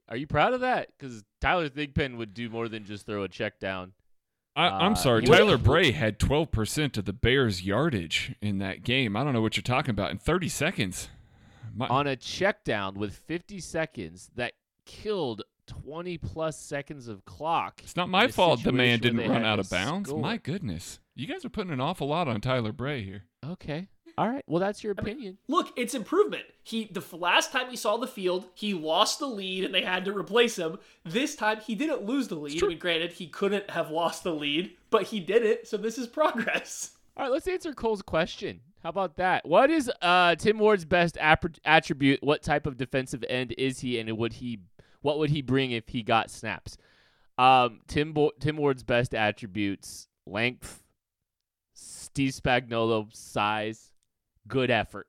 [0.07, 0.89] Are you proud of that?
[0.97, 3.91] Because Tyler Thigpen would do more than just throw a check down.
[4.55, 5.23] I, am uh, sorry.
[5.23, 9.15] Tyler Bray had 12% of the Bears' yardage in that game.
[9.15, 10.11] I don't know what you're talking about.
[10.11, 11.09] In 30 seconds.
[11.75, 14.53] My- On a check down with 50 seconds that
[14.85, 17.81] killed 20 plus seconds of clock.
[17.83, 20.09] It's not my fault the man didn't run out of bounds.
[20.09, 20.19] Score.
[20.19, 20.99] My goodness.
[21.15, 23.23] You guys are putting an awful lot on Tyler Bray here.
[23.45, 23.87] Okay.
[24.19, 24.43] All right.
[24.47, 25.17] Well, that's your opinion.
[25.17, 26.43] I mean, look, it's improvement.
[26.63, 30.03] He the last time he saw the field, he lost the lead and they had
[30.03, 30.77] to replace him.
[31.05, 32.61] This time he didn't lose the lead.
[32.61, 35.69] I mean, granted, he couldn't have lost the lead, but he did it.
[35.69, 36.91] So this is progress.
[37.17, 38.59] All right, let's answer Cole's question.
[38.83, 39.45] How about that?
[39.45, 42.21] What is uh, Tim Ward's best attribute?
[42.21, 44.59] What type of defensive end is he, and would he?
[45.01, 46.77] What would he bring if he got snaps?
[47.37, 50.83] Um, Tim Bo- Tim Ward's best attributes: length,
[51.73, 53.88] Steve Spagnuolo size,
[54.49, 55.07] good effort.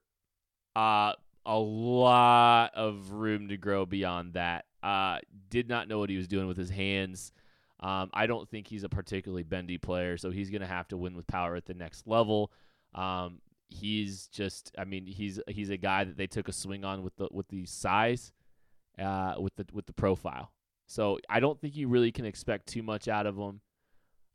[0.76, 4.66] Uh, a lot of room to grow beyond that.
[4.82, 7.32] Uh, did not know what he was doing with his hands.
[7.80, 10.96] Um, I don't think he's a particularly bendy player, so he's going to have to
[10.96, 12.52] win with power at the next level.
[12.94, 17.02] Um, he's just, I mean, he's he's a guy that they took a swing on
[17.02, 18.32] with the with the size,
[18.98, 20.52] uh, with the with the profile.
[20.86, 23.60] So I don't think you really can expect too much out of him.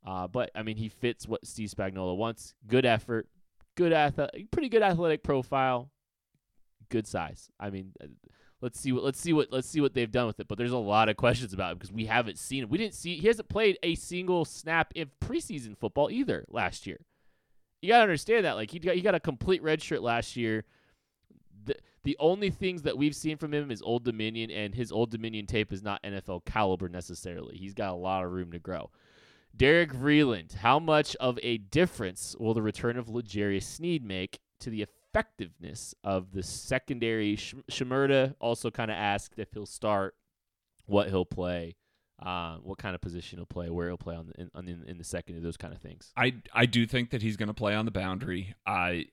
[0.06, 2.54] Uh, but I mean, he fits what Steve Spagnuolo wants.
[2.68, 3.28] Good effort,
[3.76, 5.92] good athletic, pretty good athletic profile,
[6.90, 7.50] good size.
[7.60, 8.08] I mean, uh,
[8.62, 10.48] let's see what let's see what let's see what they've done with it.
[10.48, 12.70] But there's a lot of questions about it because we haven't seen him.
[12.70, 17.00] We didn't see he hasn't played a single snap in preseason football either last year.
[17.82, 18.54] You gotta understand that.
[18.54, 20.66] Like he got he got a complete red shirt last year.
[21.66, 25.12] The the only things that we've seen from him is Old Dominion, and his Old
[25.12, 27.58] Dominion tape is not NFL caliber necessarily.
[27.58, 28.90] He's got a lot of room to grow.
[29.56, 34.70] Derek Vreeland, how much of a difference will the return of L'Jarius Sneed make to
[34.70, 37.36] the effectiveness of the secondary?
[37.36, 37.56] Sh-
[38.40, 40.16] also kind of asked if he'll start,
[40.86, 41.76] what he'll play
[42.22, 44.84] uh, what kind of position he'll play, where he'll play on the, in, on in,
[44.88, 46.14] in the second, those kind of things.
[46.16, 48.56] I I do think that he's going to play on the boundary.
[48.66, 49.08] I,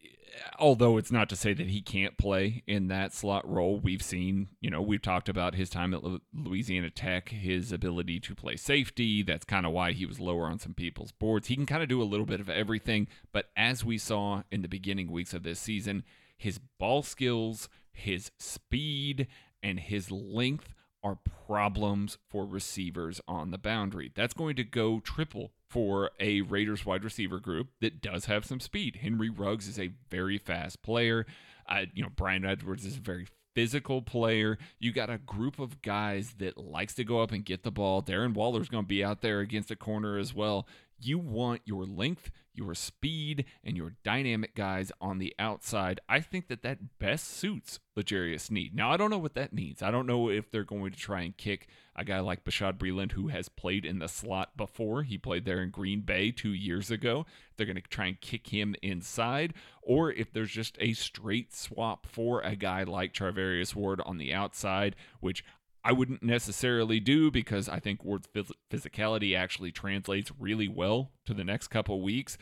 [0.58, 3.78] although it's not to say that he can't play in that slot role.
[3.78, 8.34] We've seen, you know, we've talked about his time at Louisiana Tech, his ability to
[8.36, 9.22] play safety.
[9.22, 11.48] That's kind of why he was lower on some people's boards.
[11.48, 13.08] He can kind of do a little bit of everything.
[13.32, 16.04] But as we saw in the beginning weeks of this season,
[16.36, 19.26] his ball skills, his speed,
[19.62, 24.12] and his length are problems for receivers on the boundary.
[24.14, 28.60] That's going to go triple for a Raiders wide receiver group that does have some
[28.60, 28.96] speed.
[29.02, 31.26] Henry Ruggs is a very fast player.
[31.68, 34.58] Uh, you know, Bryan Edwards is a very physical player.
[34.78, 38.02] You got a group of guys that likes to go up and get the ball.
[38.02, 40.66] Darren Waller's going to be out there against a corner as well.
[41.00, 46.00] you want your length, your speed, and your dynamic guys on the outside.
[46.08, 48.74] I think that that best suits L'Jarius Sneed.
[48.74, 49.82] Now, I don't know what that means.
[49.82, 53.12] I don't know if they're going to try and kick a guy like Bashaud Breeland,
[53.12, 55.02] who has played in the slot before.
[55.02, 57.26] He played there in Green Bay two years ago.
[57.56, 62.06] They're going to try and kick him inside, or if there's just a straight swap
[62.06, 65.44] for a guy like Charvarius Ward on the outside, which
[65.84, 71.34] I wouldn't necessarily do because I think Ward's phys- physicality actually translates really well to
[71.34, 72.38] the next couple weeks.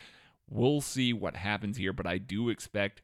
[0.49, 3.01] We'll see what happens here, but I do expect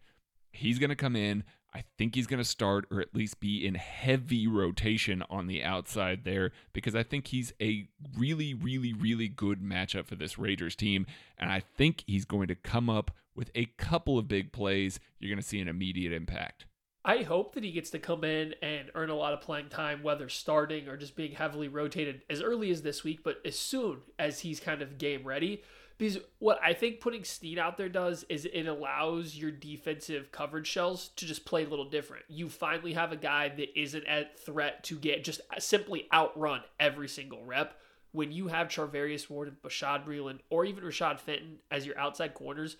[0.51, 1.43] he's going to come in.
[1.73, 5.63] I think he's going to start or at least be in heavy rotation on the
[5.63, 10.75] outside there because I think he's a really, really, really good matchup for this Raiders
[10.75, 11.05] team.
[11.37, 14.99] And I think he's going to come up with a couple of big plays.
[15.19, 16.65] You're going to see an immediate impact.
[17.07, 20.03] I hope that he gets to come in and earn a lot of playing time,
[20.03, 23.99] whether starting or just being heavily rotated as early as this week, but as soon
[24.19, 25.63] as he's kind of game ready.
[25.97, 30.67] Because what I think putting Sneed out there does is it allows your defensive coverage
[30.67, 32.25] shells to just play a little different.
[32.27, 37.07] You finally have a guy that isn't at threat to get just simply outrun every
[37.07, 37.79] single rep.
[38.11, 42.33] When you have Charvarius Ward and Bashaud Breeland or even Rashad Fenton as your outside
[42.33, 42.75] corners,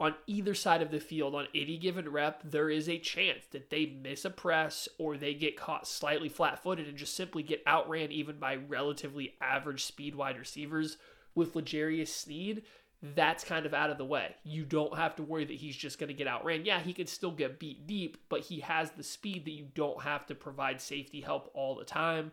[0.00, 3.68] on either side of the field on any given rep, there is a chance that
[3.68, 7.62] they miss a press or they get caught slightly flat footed and just simply get
[7.66, 10.96] outran even by relatively average speed wide receivers.
[11.34, 12.62] With L'Jarius Sneed,
[13.02, 14.34] that's kind of out of the way.
[14.42, 16.64] You don't have to worry that he's just going to get outran.
[16.64, 20.02] Yeah, he can still get beat deep, but he has the speed that you don't
[20.02, 22.32] have to provide safety help all the time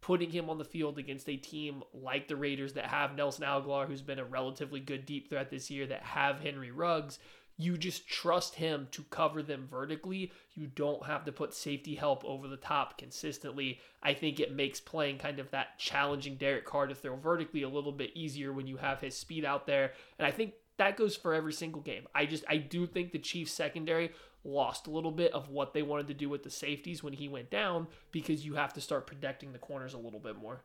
[0.00, 3.86] putting him on the field against a team like the Raiders that have Nelson Agholor,
[3.86, 7.18] who's been a relatively good deep threat this year, that have Henry Ruggs,
[7.60, 10.32] you just trust him to cover them vertically.
[10.54, 13.80] You don't have to put safety help over the top consistently.
[14.00, 17.68] I think it makes playing kind of that challenging Derek Carr to throw vertically a
[17.68, 19.92] little bit easier when you have his speed out there.
[20.20, 22.06] And I think that goes for every single game.
[22.14, 24.12] I just I do think the Chiefs secondary
[24.44, 27.28] lost a little bit of what they wanted to do with the safeties when he
[27.28, 30.62] went down because you have to start protecting the corners a little bit more.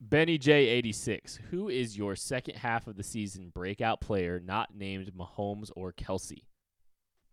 [0.00, 5.70] Benny J86, who is your second half of the season breakout player not named Mahomes
[5.76, 6.42] or Kelce?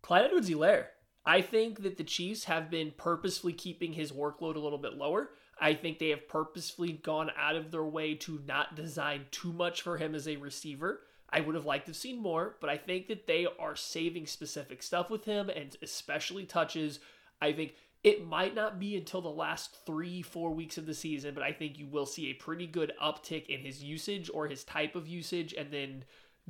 [0.02, 0.86] Clyde Edwards Helaire.
[1.26, 5.32] I think that the Chiefs have been purposefully keeping his workload a little bit lower.
[5.60, 9.84] I think they have purposefully gone out of their way to not design too much
[9.84, 11.02] for him as a receiver.
[11.32, 14.28] I would have liked to have seen more, but I think that they are saving
[14.28, 17.00] specific stuff with him and especially touches.
[17.42, 21.34] I think it might not be until the last three, four weeks of the season,
[21.34, 24.64] but I think you will see a pretty good uptick in his usage or his
[24.64, 26.04] type of usage, and then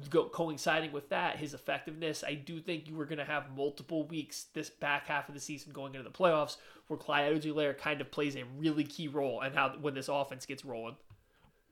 [0.10, 2.24] go, coinciding with that, his effectiveness.
[2.26, 5.42] I do think you were going to have multiple weeks this back half of the
[5.42, 6.58] season going into the playoffs
[6.88, 10.46] where Clyde Edwards kind of plays a really key role and how when this offense
[10.46, 10.96] gets rolling.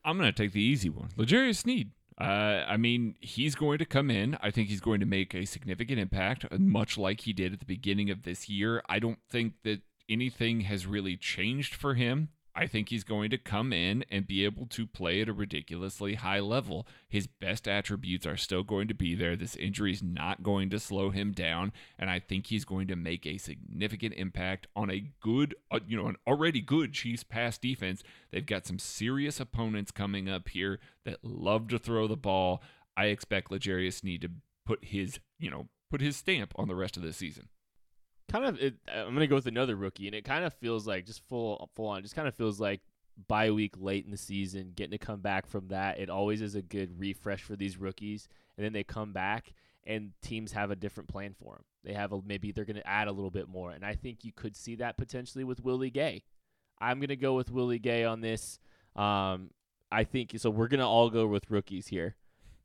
[0.03, 1.09] I'm going to take the easy one.
[1.17, 1.91] L'Jarius Sneed.
[2.19, 4.37] Uh, I mean, he's going to come in.
[4.41, 7.65] I think he's going to make a significant impact, much like he did at the
[7.65, 8.83] beginning of this year.
[8.89, 12.29] I don't think that anything has really changed for him.
[12.55, 16.15] I think he's going to come in and be able to play at a ridiculously
[16.15, 16.87] high level.
[17.07, 19.35] His best attributes are still going to be there.
[19.35, 22.95] This injury is not going to slow him down, and I think he's going to
[22.95, 27.57] make a significant impact on a good, uh, you know, an already good Chiefs pass
[27.57, 28.03] defense.
[28.31, 32.61] They've got some serious opponents coming up here that love to throw the ball.
[32.97, 34.31] I expect L'Jarius Sneed to
[34.65, 37.49] put his, you know, put his stamp on the rest of the season
[38.29, 41.05] kind of it, I'm gonna go with another rookie, and it kind of feels like
[41.05, 42.01] just full full on.
[42.01, 42.81] Just kind of feels like
[43.27, 45.99] bye week late in the season, getting to come back from that.
[45.99, 48.27] It always is a good refresh for these rookies,
[48.57, 49.53] and then they come back
[49.85, 51.63] and teams have a different plan for them.
[51.83, 54.23] They have a, maybe they're going to add a little bit more, and I think
[54.23, 56.23] you could see that potentially with Willie Gay.
[56.79, 58.59] I'm going to go with Willie Gay on this.
[58.95, 59.51] Um,
[59.91, 60.49] I think so.
[60.49, 62.15] We're going to all go with rookies here.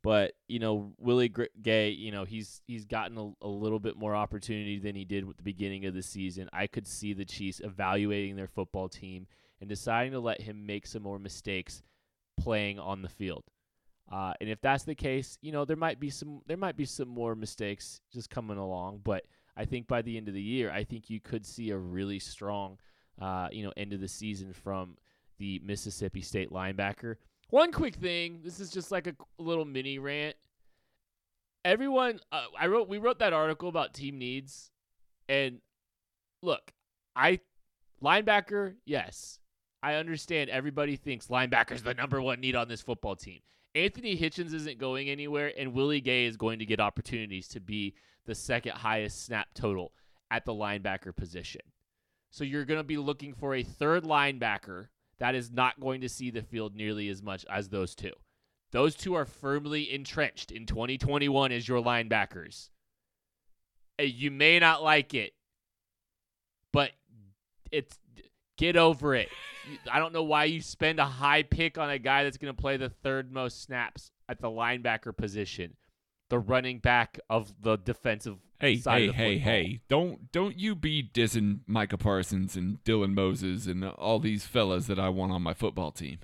[0.05, 1.33] But you know, Willie
[1.63, 5.27] Gay, you know, he's he's gotten a, a, little bit more opportunity than he did
[5.27, 6.51] at the beginning of the season.
[6.53, 9.27] I could see the Chiefs evaluating their football team
[9.61, 11.83] and deciding to let him make some more mistakes
[12.39, 13.45] playing on the field.
[14.13, 16.85] Uh, and if that's the case, you know, there might be some there might be
[16.85, 19.01] some more mistakes just coming along.
[19.03, 19.25] But
[19.57, 22.19] I think by the end of the year, I think you could see a really
[22.19, 22.77] strong,
[23.23, 24.99] uh, you know, end of the season from
[25.39, 27.17] the Mississippi State linebacker.
[27.51, 28.40] One quick thing.
[28.42, 30.36] This is just like a little mini rant.
[31.64, 32.88] Everyone, uh, I wrote.
[32.88, 34.70] We wrote that article about team needs,
[35.28, 35.61] and
[36.42, 36.72] look,
[37.16, 37.40] I
[38.03, 38.74] linebacker.
[38.84, 39.38] Yes,
[39.82, 40.51] I understand.
[40.51, 43.40] Everybody thinks linebacker's the number one need on this football team.
[43.74, 47.95] Anthony Hitchens isn't going anywhere, and Willie Gay is going to get opportunities to be
[48.26, 49.92] the second highest snap total
[50.30, 51.61] at the linebacker position.
[52.30, 54.88] So you're going to be looking for a third linebacker
[55.19, 58.12] that is not going to see the field nearly as much as those two.
[58.73, 62.71] Those two are firmly entrenched in 2021 as your linebackers.
[63.99, 65.33] Eh, you may not like it,
[66.73, 66.91] but
[67.71, 67.97] it's
[68.57, 69.29] get over it.
[69.91, 72.61] I don't know why you spend a high pick on a guy that's going to
[72.61, 75.77] play the third most snaps at the linebacker position,
[76.29, 79.81] the running back of the defensive Hey, hey, hey, hey!
[79.89, 84.99] Don't don't you be dissing Micah Parsons and Dylan Moses and all these fellas that
[84.99, 86.19] I want on my football team.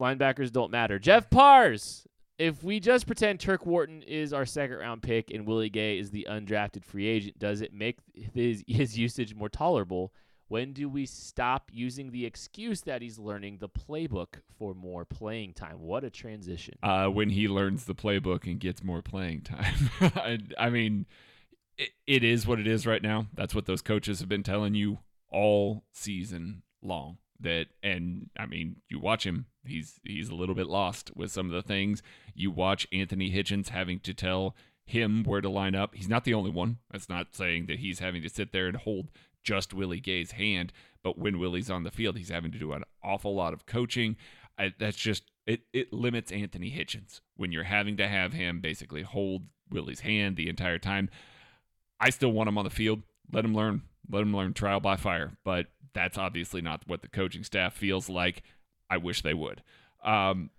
[0.00, 0.98] Linebackers don't matter.
[0.98, 2.06] Jeff Pars.
[2.36, 6.10] If we just pretend Turk Wharton is our second round pick and Willie Gay is
[6.10, 10.12] the undrafted free agent, does it make his, his usage more tolerable?
[10.54, 15.54] When do we stop using the excuse that he's learning the playbook for more playing
[15.54, 15.80] time?
[15.80, 16.78] What a transition.
[16.80, 19.90] Uh, when he learns the playbook and gets more playing time.
[20.00, 21.06] I, I mean,
[21.76, 23.26] it, it is what it is right now.
[23.34, 27.18] That's what those coaches have been telling you all season long.
[27.40, 31.46] That and I mean, you watch him; he's he's a little bit lost with some
[31.46, 32.00] of the things.
[32.32, 35.96] You watch Anthony Hitchens having to tell him where to line up.
[35.96, 36.78] He's not the only one.
[36.92, 39.08] That's not saying that he's having to sit there and hold
[39.44, 40.72] just Willie Gay's hand,
[41.02, 44.16] but when Willie's on the field, he's having to do an awful lot of coaching.
[44.58, 45.62] I, that's just it.
[45.72, 50.48] It limits Anthony Hitchens when you're having to have him basically hold Willie's hand the
[50.48, 51.10] entire time.
[52.00, 53.02] I still want him on the field.
[53.32, 53.82] Let him learn.
[54.10, 55.36] Let him learn trial by fire.
[55.44, 58.42] But that's obviously not what the coaching staff feels like.
[58.90, 59.62] I wish they would.
[60.04, 60.50] Um,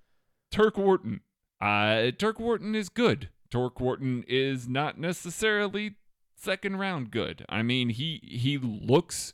[0.52, 1.22] Turk Wharton.
[1.62, 3.30] Uh, Turk Wharton is good.
[3.52, 5.96] Turk Wharton is not necessarily
[6.36, 7.46] second round good.
[7.50, 9.34] I mean, he he looks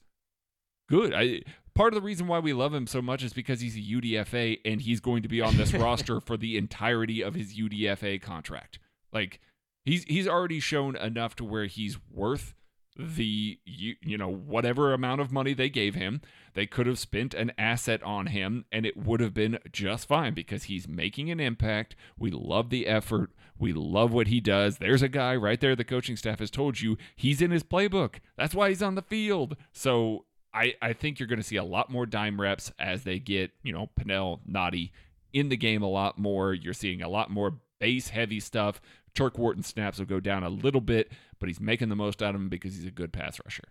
[0.89, 1.13] good.
[1.13, 1.41] I
[1.73, 4.59] part of the reason why we love him so much is because he's a UDFA
[4.65, 8.79] and he's going to be on this roster for the entirety of his UDFA contract.
[9.11, 9.39] Like
[9.83, 12.53] he's he's already shown enough to where he's worth
[12.97, 16.21] the you, you know whatever amount of money they gave him.
[16.53, 20.33] They could have spent an asset on him and it would have been just fine
[20.33, 21.95] because he's making an impact.
[22.17, 23.31] We love the effort.
[23.57, 24.77] We love what he does.
[24.77, 28.15] There's a guy right there the coaching staff has told you he's in his playbook.
[28.37, 29.55] That's why he's on the field.
[29.71, 33.19] So I, I think you're going to see a lot more dime reps as they
[33.19, 34.91] get, you know, Pennel, Nnadi
[35.31, 36.53] in the game a lot more.
[36.53, 38.81] You're seeing a lot more base heavy stuff.
[39.13, 41.11] Turk Wharton snaps will go down a little bit,
[41.41, 43.63] but he's making the most out of him because he's a good pass rusher.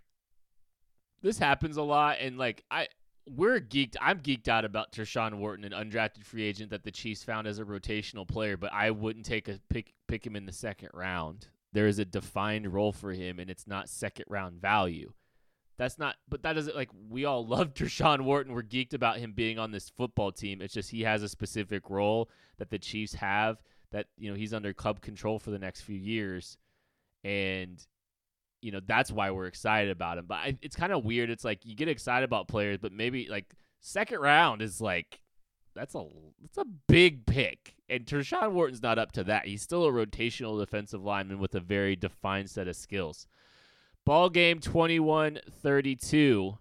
[1.23, 2.89] This happens a lot, and like I,
[3.29, 3.97] we're geeked.
[4.01, 7.61] I'm geeked out about Tershawn Wharton, an undrafted free agent that the Chiefs found as
[7.61, 11.47] a rotational player, but I wouldn't take a pick pick him in the second round.
[11.73, 15.13] There is a defined role for him, and it's not second round value.
[15.79, 18.53] That's not, but that doesn't like we all love Tershawn Wharton.
[18.53, 20.61] We're geeked about him being on this football team.
[20.61, 23.63] It's just he has a specific role that the Chiefs have
[23.93, 26.59] that you know he's under club control for the next few years,
[27.25, 27.85] and
[28.63, 30.27] you know that's why we're excited about him.
[30.27, 31.31] But I, it's kind of weird.
[31.31, 35.21] It's like you get excited about players, but maybe like second round is like
[35.75, 36.05] that's a
[36.41, 39.47] that's a big pick, and Tershawn Wharton's not up to that.
[39.47, 43.27] He's still a rotational defensive lineman with a very defined set of skills.
[44.07, 46.59] Ball game 21-32.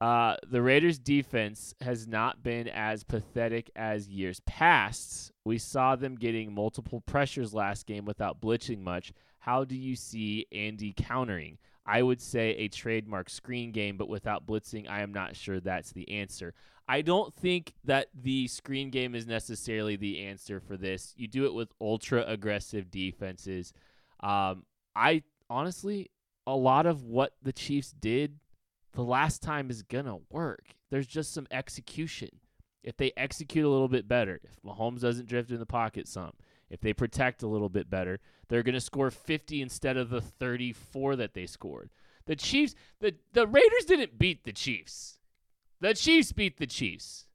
[0.00, 5.32] Uh, the Raiders defense has not been as pathetic as years past.
[5.44, 9.12] We saw them getting multiple pressures last game without blitzing much.
[9.40, 11.58] How do you see Andy countering?
[11.84, 15.92] I would say a trademark screen game, but without blitzing, I am not sure that's
[15.92, 16.54] the answer.
[16.86, 21.14] I don't think that the screen game is necessarily the answer for this.
[21.16, 23.72] You do it with ultra aggressive defenses.
[24.20, 24.64] Um,
[24.94, 26.10] I honestly,
[26.46, 28.38] a lot of what the Chiefs did
[28.92, 30.74] the last time is gonna work.
[30.90, 32.30] There's just some execution.
[32.82, 36.32] If they execute a little bit better, if Mahomes doesn't drift in the pocket some,
[36.70, 41.16] if they protect a little bit better, they're gonna score 50 instead of the 34
[41.16, 41.90] that they scored.
[42.26, 45.18] The Chiefs, the the Raiders didn't beat the Chiefs.
[45.80, 47.26] The Chiefs beat the Chiefs.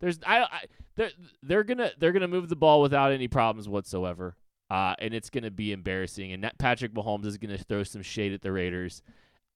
[0.00, 0.60] There's I, I
[0.96, 1.10] they're
[1.42, 4.36] they're gonna they're gonna move the ball without any problems whatsoever.
[4.70, 6.32] Uh, and it's gonna be embarrassing.
[6.32, 9.02] And Patrick Mahomes is gonna throw some shade at the Raiders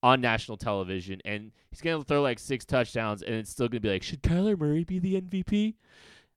[0.03, 3.91] on national television, and he's gonna throw like six touchdowns, and it's still gonna be
[3.91, 5.75] like, should Kyler Murray be the MVP?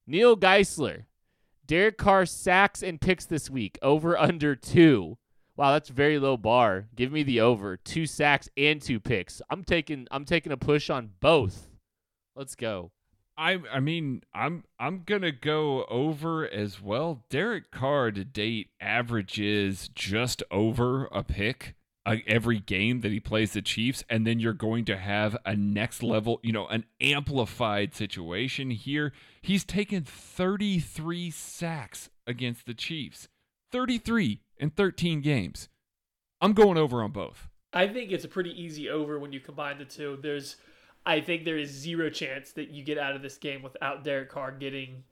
[0.06, 1.06] Neil Geisler,
[1.68, 5.18] Derek Carr sacks and picks this week, over under two.
[5.58, 6.88] Wow, that's very low bar.
[6.96, 7.78] Give me the over.
[7.78, 9.42] Two sacks and two picks.
[9.50, 11.70] I'm taking I'm taking a push on both.
[12.36, 12.92] Let's go.
[13.38, 17.24] I I mean I'm I'm gonna go over as well.
[17.30, 21.76] Derek Carr to date averages just over a pick
[22.06, 26.04] every game that he plays the Chiefs, and then you're going to have a next
[26.04, 29.12] level, you know, an amplified situation here.
[29.42, 33.28] He's taken 33 sacks against the Chiefs,
[33.72, 35.70] 33 in 13 games.
[36.42, 37.48] I'm going over on both.
[37.74, 40.18] I think it's a pretty easy over when you combine the two.
[40.22, 40.56] There's,
[41.06, 44.30] I think there is zero chance that you get out of this game without Derek
[44.30, 45.04] Carr getting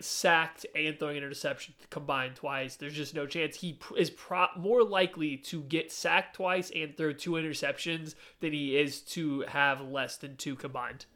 [0.00, 2.76] sacked and throwing an interception combined twice.
[2.76, 7.12] There's just no chance he is pro- more likely to get sacked twice and throw
[7.12, 11.06] two interceptions than he is to have less than two combined.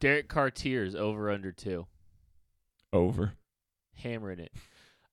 [0.00, 1.86] Derek Cartier's over under two.
[2.92, 3.34] Over.
[3.94, 4.52] Hammering it.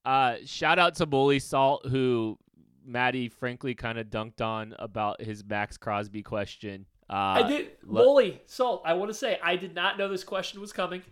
[0.04, 2.38] Uh, shout out to Bully Salt, who
[2.84, 6.86] Maddie frankly kind of dunked on about his Maxx Crosby question.
[7.08, 7.70] Uh, I did.
[7.84, 8.82] le- Bully Salt.
[8.84, 11.02] I want to say I did not know this question was coming.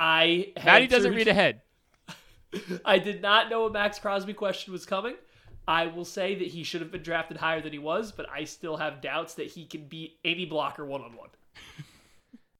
[0.00, 1.60] I had Maddie doesn't to- read ahead.
[2.84, 5.14] I did not know a Maxx Crosby question was coming.
[5.68, 8.44] I will say that he should have been drafted higher than he was, but I
[8.44, 11.28] still have doubts that he can beat any blocker one on one.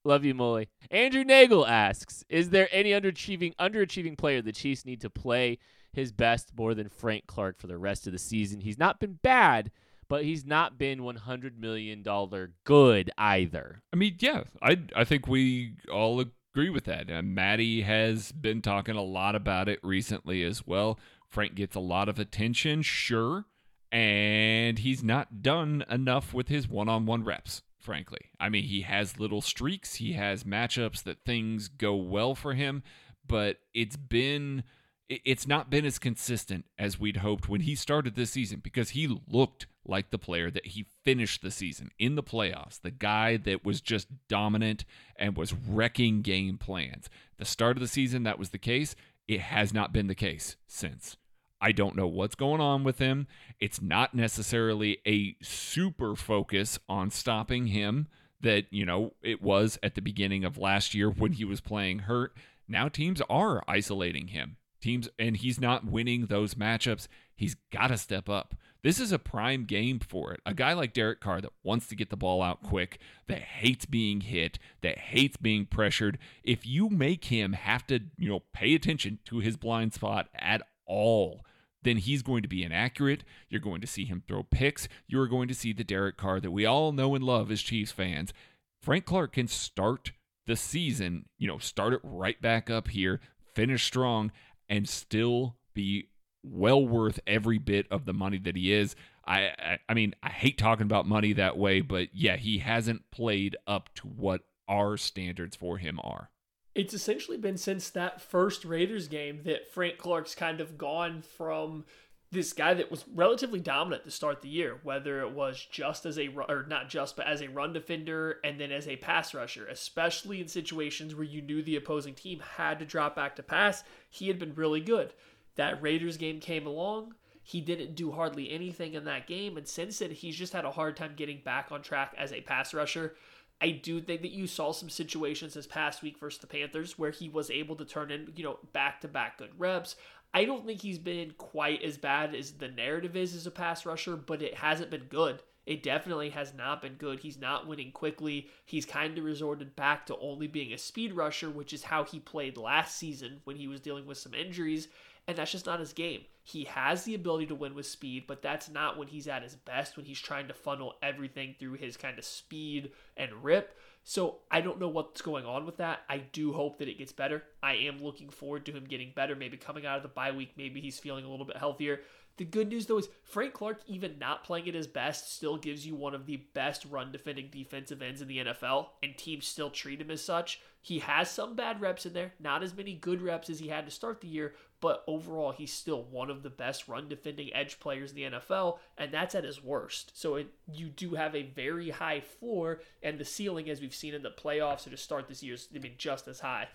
[0.05, 0.69] Love you, Molly.
[0.91, 5.59] Andrew Nagel asks, "Is there any underachieving underachieving player the Chiefs need to play
[5.93, 8.61] his best more than Frank Clark for the rest of the season?
[8.61, 9.71] He's not been bad,
[10.09, 15.27] but he's not been 100 million dollar good either." I mean, yeah, I I think
[15.27, 17.11] we all agree with that.
[17.11, 20.99] And Maddie has been talking a lot about it recently as well.
[21.29, 23.45] Frank gets a lot of attention, sure,
[23.93, 27.63] and he's not done enough with his one-on-one reps.
[27.79, 32.53] Frankly, I mean, he has little streaks, he has matchups that things go well for
[32.53, 32.83] him,
[33.27, 34.65] but it's been
[35.11, 39.21] it's not been as consistent as we'd hoped when he started this season because he
[39.29, 43.65] looked like the player that he finished the season in the playoffs, the guy that
[43.65, 44.85] was just dominant
[45.17, 47.11] and was wrecking game plans.
[47.39, 48.95] The start of the season, that was the case.
[49.27, 51.17] It has not been the case since.
[51.61, 53.27] I don't know what's going on with him.
[53.59, 58.07] It's not necessarily a super focus on stopping him
[58.41, 62.01] that, you know, it was at the beginning of last year when he was playing
[62.01, 62.37] hurt.
[62.69, 64.57] Now teams are isolating him.
[64.81, 67.09] Teams and he's not winning those matchups.
[67.37, 68.55] He's got to step up.
[68.83, 70.41] This is a prime game for it.
[70.47, 73.85] A guy like Derek Carr that wants to get the ball out quick, that hates
[73.85, 76.19] being hit, that hates being pressured.
[76.43, 80.63] If you make him have to, you know, pay attention to his blind spot at
[80.87, 81.45] all,
[81.83, 83.25] then he's going to be inaccurate.
[83.51, 84.89] You're going to see him throw picks.
[85.07, 87.93] You're going to see the Derek Carr that we all know and love as Chiefs
[87.93, 88.33] fans.
[88.81, 90.13] Frank Clark can start
[90.47, 93.21] the season, you know, start it right back up here,
[93.55, 94.33] finish strong,
[94.71, 96.09] and still be
[96.43, 98.97] well worth every bit of the money that he is.
[99.27, 103.11] I, I, I mean, I hate talking about money that way, but yeah, he hasn't
[103.11, 106.31] played up to what our standards for him are.
[106.75, 111.85] It's essentially been since that first Raiders game that Frank Clark's kind of gone from
[112.33, 116.17] this guy that was relatively dominant to start the year, whether it was just as
[116.17, 119.67] a or not just, but as a run defender and then as a pass rusher,
[119.67, 123.83] especially in situations where you knew the opposing team had to drop back to pass.
[124.09, 125.13] He had been really good.
[125.57, 127.15] That Raiders game came along.
[127.43, 130.71] He didn't do hardly anything in that game, and since then he's just had a
[130.71, 133.17] hard time getting back on track as a pass rusher.
[133.63, 137.11] I do think that you saw some situations this past week versus the Panthers where
[137.11, 139.97] he was able to turn in, you know, back to back good reps.
[140.33, 143.85] I don't think he's been quite as bad as the narrative is as a pass
[143.85, 145.43] rusher, but it hasn't been good.
[145.67, 147.21] It definitely has not been good.
[147.21, 148.49] He's not winning quickly.
[148.65, 152.19] He's kind of resorted back to only being a speed rusher, which is how he
[152.19, 154.89] played last season when he was dealing with some injuries,
[155.29, 156.23] and that's just not his game.
[156.43, 159.55] He has the ability to win with speed, but that's not when he's at his
[159.55, 163.79] best, when he's trying to funnel everything through his kind of speed and rip.
[164.05, 166.01] So I don't know what's going on with that.
[166.09, 167.43] I do hope that it gets better.
[167.63, 170.53] I am looking forward to him getting better, maybe coming out of the bye week,
[170.57, 172.01] maybe he's feeling a little bit healthier.
[172.37, 175.87] The good news though is Frank Clark, even not playing at his best, still gives
[175.87, 179.69] you one of the best run defending defensive ends in the NFL, and teams still
[179.69, 180.61] treat him as such.
[180.81, 183.85] He has some bad reps in there, not as many good reps as he had
[183.85, 187.79] to start the year, but overall he's still one of the best run defending edge
[187.81, 190.13] players in the NFL, and that's at his worst.
[190.15, 194.15] So it, you do have a very high floor, and the ceiling, as we've seen
[194.15, 196.69] in the playoffs or to start this year, is I just as high.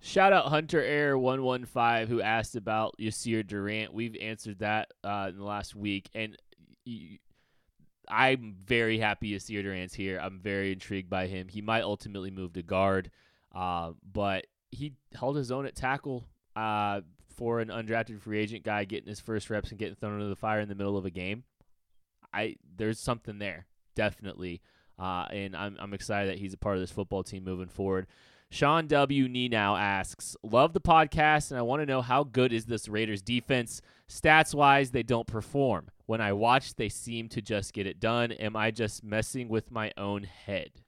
[0.00, 3.94] Shout out Hunter Air one one five who asked about Yasir Durant.
[3.94, 6.36] We've answered that uh, in the last week, and
[8.08, 10.18] I'm very happy Yasir Durant's here.
[10.18, 11.46] I'm very intrigued by him.
[11.46, 13.12] He might ultimately move to guard,
[13.54, 16.26] uh, but he held his own at tackle
[16.56, 17.00] uh,
[17.34, 20.36] for an undrafted free agent guy getting his first reps and getting thrown into the
[20.36, 21.44] fire in the middle of a game.
[22.32, 24.62] I there's something there definitely,
[24.98, 28.06] uh, and I'm I'm excited that he's a part of this football team moving forward.
[28.52, 29.28] Sean W.
[29.48, 33.22] now asks, Love the podcast, and I want to know how good is this Raiders
[33.22, 33.80] defense?
[34.10, 35.88] Stats wise, they don't perform.
[36.04, 38.30] When I watch, they seem to just get it done.
[38.32, 40.82] Am I just messing with my own head?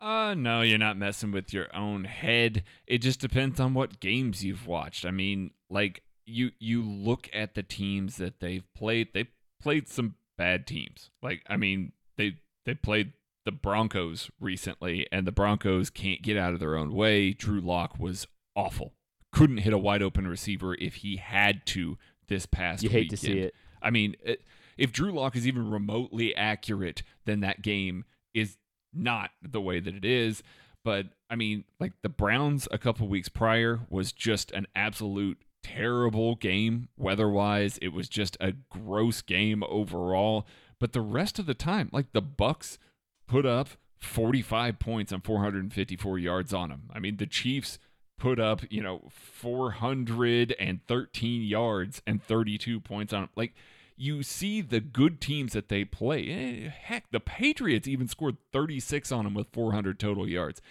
[0.00, 2.62] Uh no, you're not messing with your own head.
[2.86, 5.04] It just depends on what games you've watched.
[5.04, 9.08] I mean, like you you look at the teams that they've played.
[9.12, 9.28] They
[9.60, 11.10] played some bad teams.
[11.22, 13.12] Like I mean, they they played
[13.44, 17.32] the Broncos recently and the Broncos can't get out of their own way.
[17.32, 18.92] Drew Lock was awful.
[19.32, 21.96] couldn't hit a wide open receiver if he had to
[22.28, 23.20] this past You hate weekend.
[23.20, 23.54] to see it.
[23.80, 24.42] I mean, it,
[24.76, 28.58] if Drew Lock is even remotely accurate, then that game is
[28.92, 30.42] not the way that it is.
[30.84, 36.36] But I mean, like the Browns a couple weeks prior was just an absolute terrible
[36.36, 37.78] game weather-wise.
[37.82, 40.46] It was just a gross game overall.
[40.78, 42.78] But the rest of the time, like the Bucs
[43.26, 43.70] put up
[44.00, 46.84] 45 points on 454 yards on them.
[46.94, 47.78] I mean, the Chiefs
[48.18, 53.30] put up, you know, 413 yards and 32 points on them.
[53.36, 53.54] Like
[53.98, 56.28] you see the good teams that they play.
[56.28, 60.62] Eh, heck, the Patriots even scored 36 on them with 400 total yards.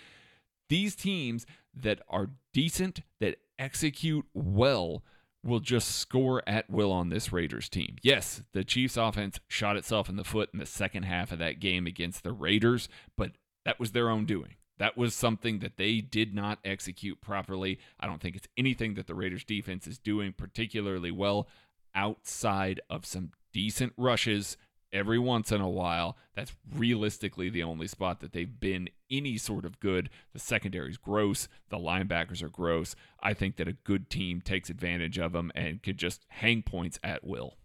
[0.69, 5.03] These teams that are decent, that execute well,
[5.43, 7.97] will just score at will on this Raiders team.
[8.01, 11.59] Yes, the Chiefs offense shot itself in the foot in the second half of that
[11.59, 13.31] game against the Raiders, but
[13.65, 14.55] that was their own doing.
[14.79, 17.79] That was something that they did not execute properly.
[17.99, 21.47] I don't think it's anything that the Raiders defense is doing particularly well
[21.97, 24.55] outside of some decent rushes
[24.93, 26.15] every once in a while.
[26.35, 30.09] That's realistically the only spot that they've been any sort of good.
[30.31, 31.49] The secondary's gross.
[31.69, 32.95] The linebackers are gross.
[33.21, 36.99] I think that a good team takes advantage of them and could just hang points
[37.03, 37.57] at will.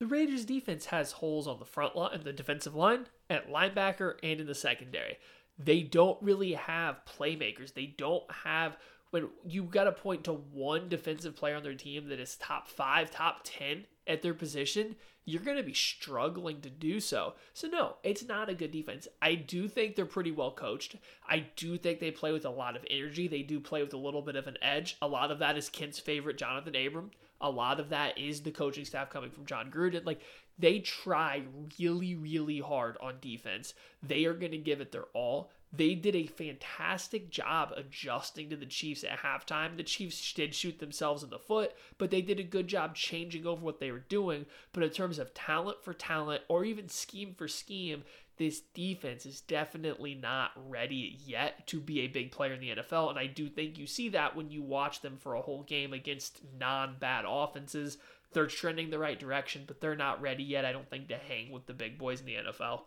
[0.00, 4.40] The Raiders defense has holes on the front line, the defensive line, at linebacker, and
[4.40, 5.18] in the secondary.
[5.58, 7.74] They don't really have playmakers.
[7.74, 8.76] They don't have
[9.12, 12.66] when you got to point to one defensive player on their team that is top
[12.66, 14.96] five, top 10 at their position,
[15.26, 17.34] you're going to be struggling to do so.
[17.52, 19.06] So, no, it's not a good defense.
[19.20, 20.96] I do think they're pretty well coached.
[21.28, 23.28] I do think they play with a lot of energy.
[23.28, 24.96] They do play with a little bit of an edge.
[25.02, 27.10] A lot of that is Kent's favorite, Johnathan Abram.
[27.42, 30.06] A lot of that is the coaching staff coming from Jon Gruden.
[30.06, 30.22] Like,
[30.58, 31.42] they try
[31.78, 33.74] really, really hard on defense.
[34.02, 35.50] They are going to give it their all.
[35.74, 39.78] They did a fantastic job adjusting to the Chiefs at halftime.
[39.78, 43.46] The Chiefs did shoot themselves in the foot, but they did a good job changing
[43.46, 44.44] over what they were doing.
[44.74, 48.04] But in terms of talent for talent or even scheme for scheme,
[48.36, 53.08] this defense is definitely not ready yet to be a big player in the NFL.
[53.08, 55.94] And I do think you see that when you watch them for a whole game
[55.94, 57.96] against non bad offenses.
[58.32, 61.50] They're trending the right direction, but they're not ready yet, I don't think, to hang
[61.50, 62.82] with the big boys in the NFL.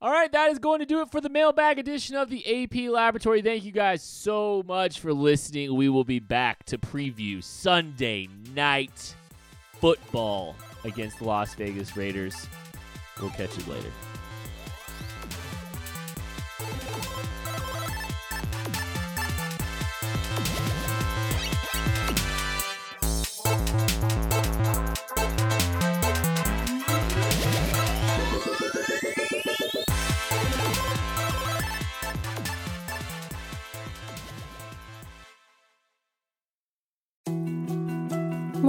[0.00, 2.88] All right, that is going to do it for the mailbag edition of the AP
[2.88, 3.42] Laboratory.
[3.42, 5.74] Thank you guys so much for listening.
[5.74, 9.16] We will be back to preview Sunday night
[9.80, 12.46] football against the Las Vegas Raiders.
[13.20, 13.90] We'll catch you later.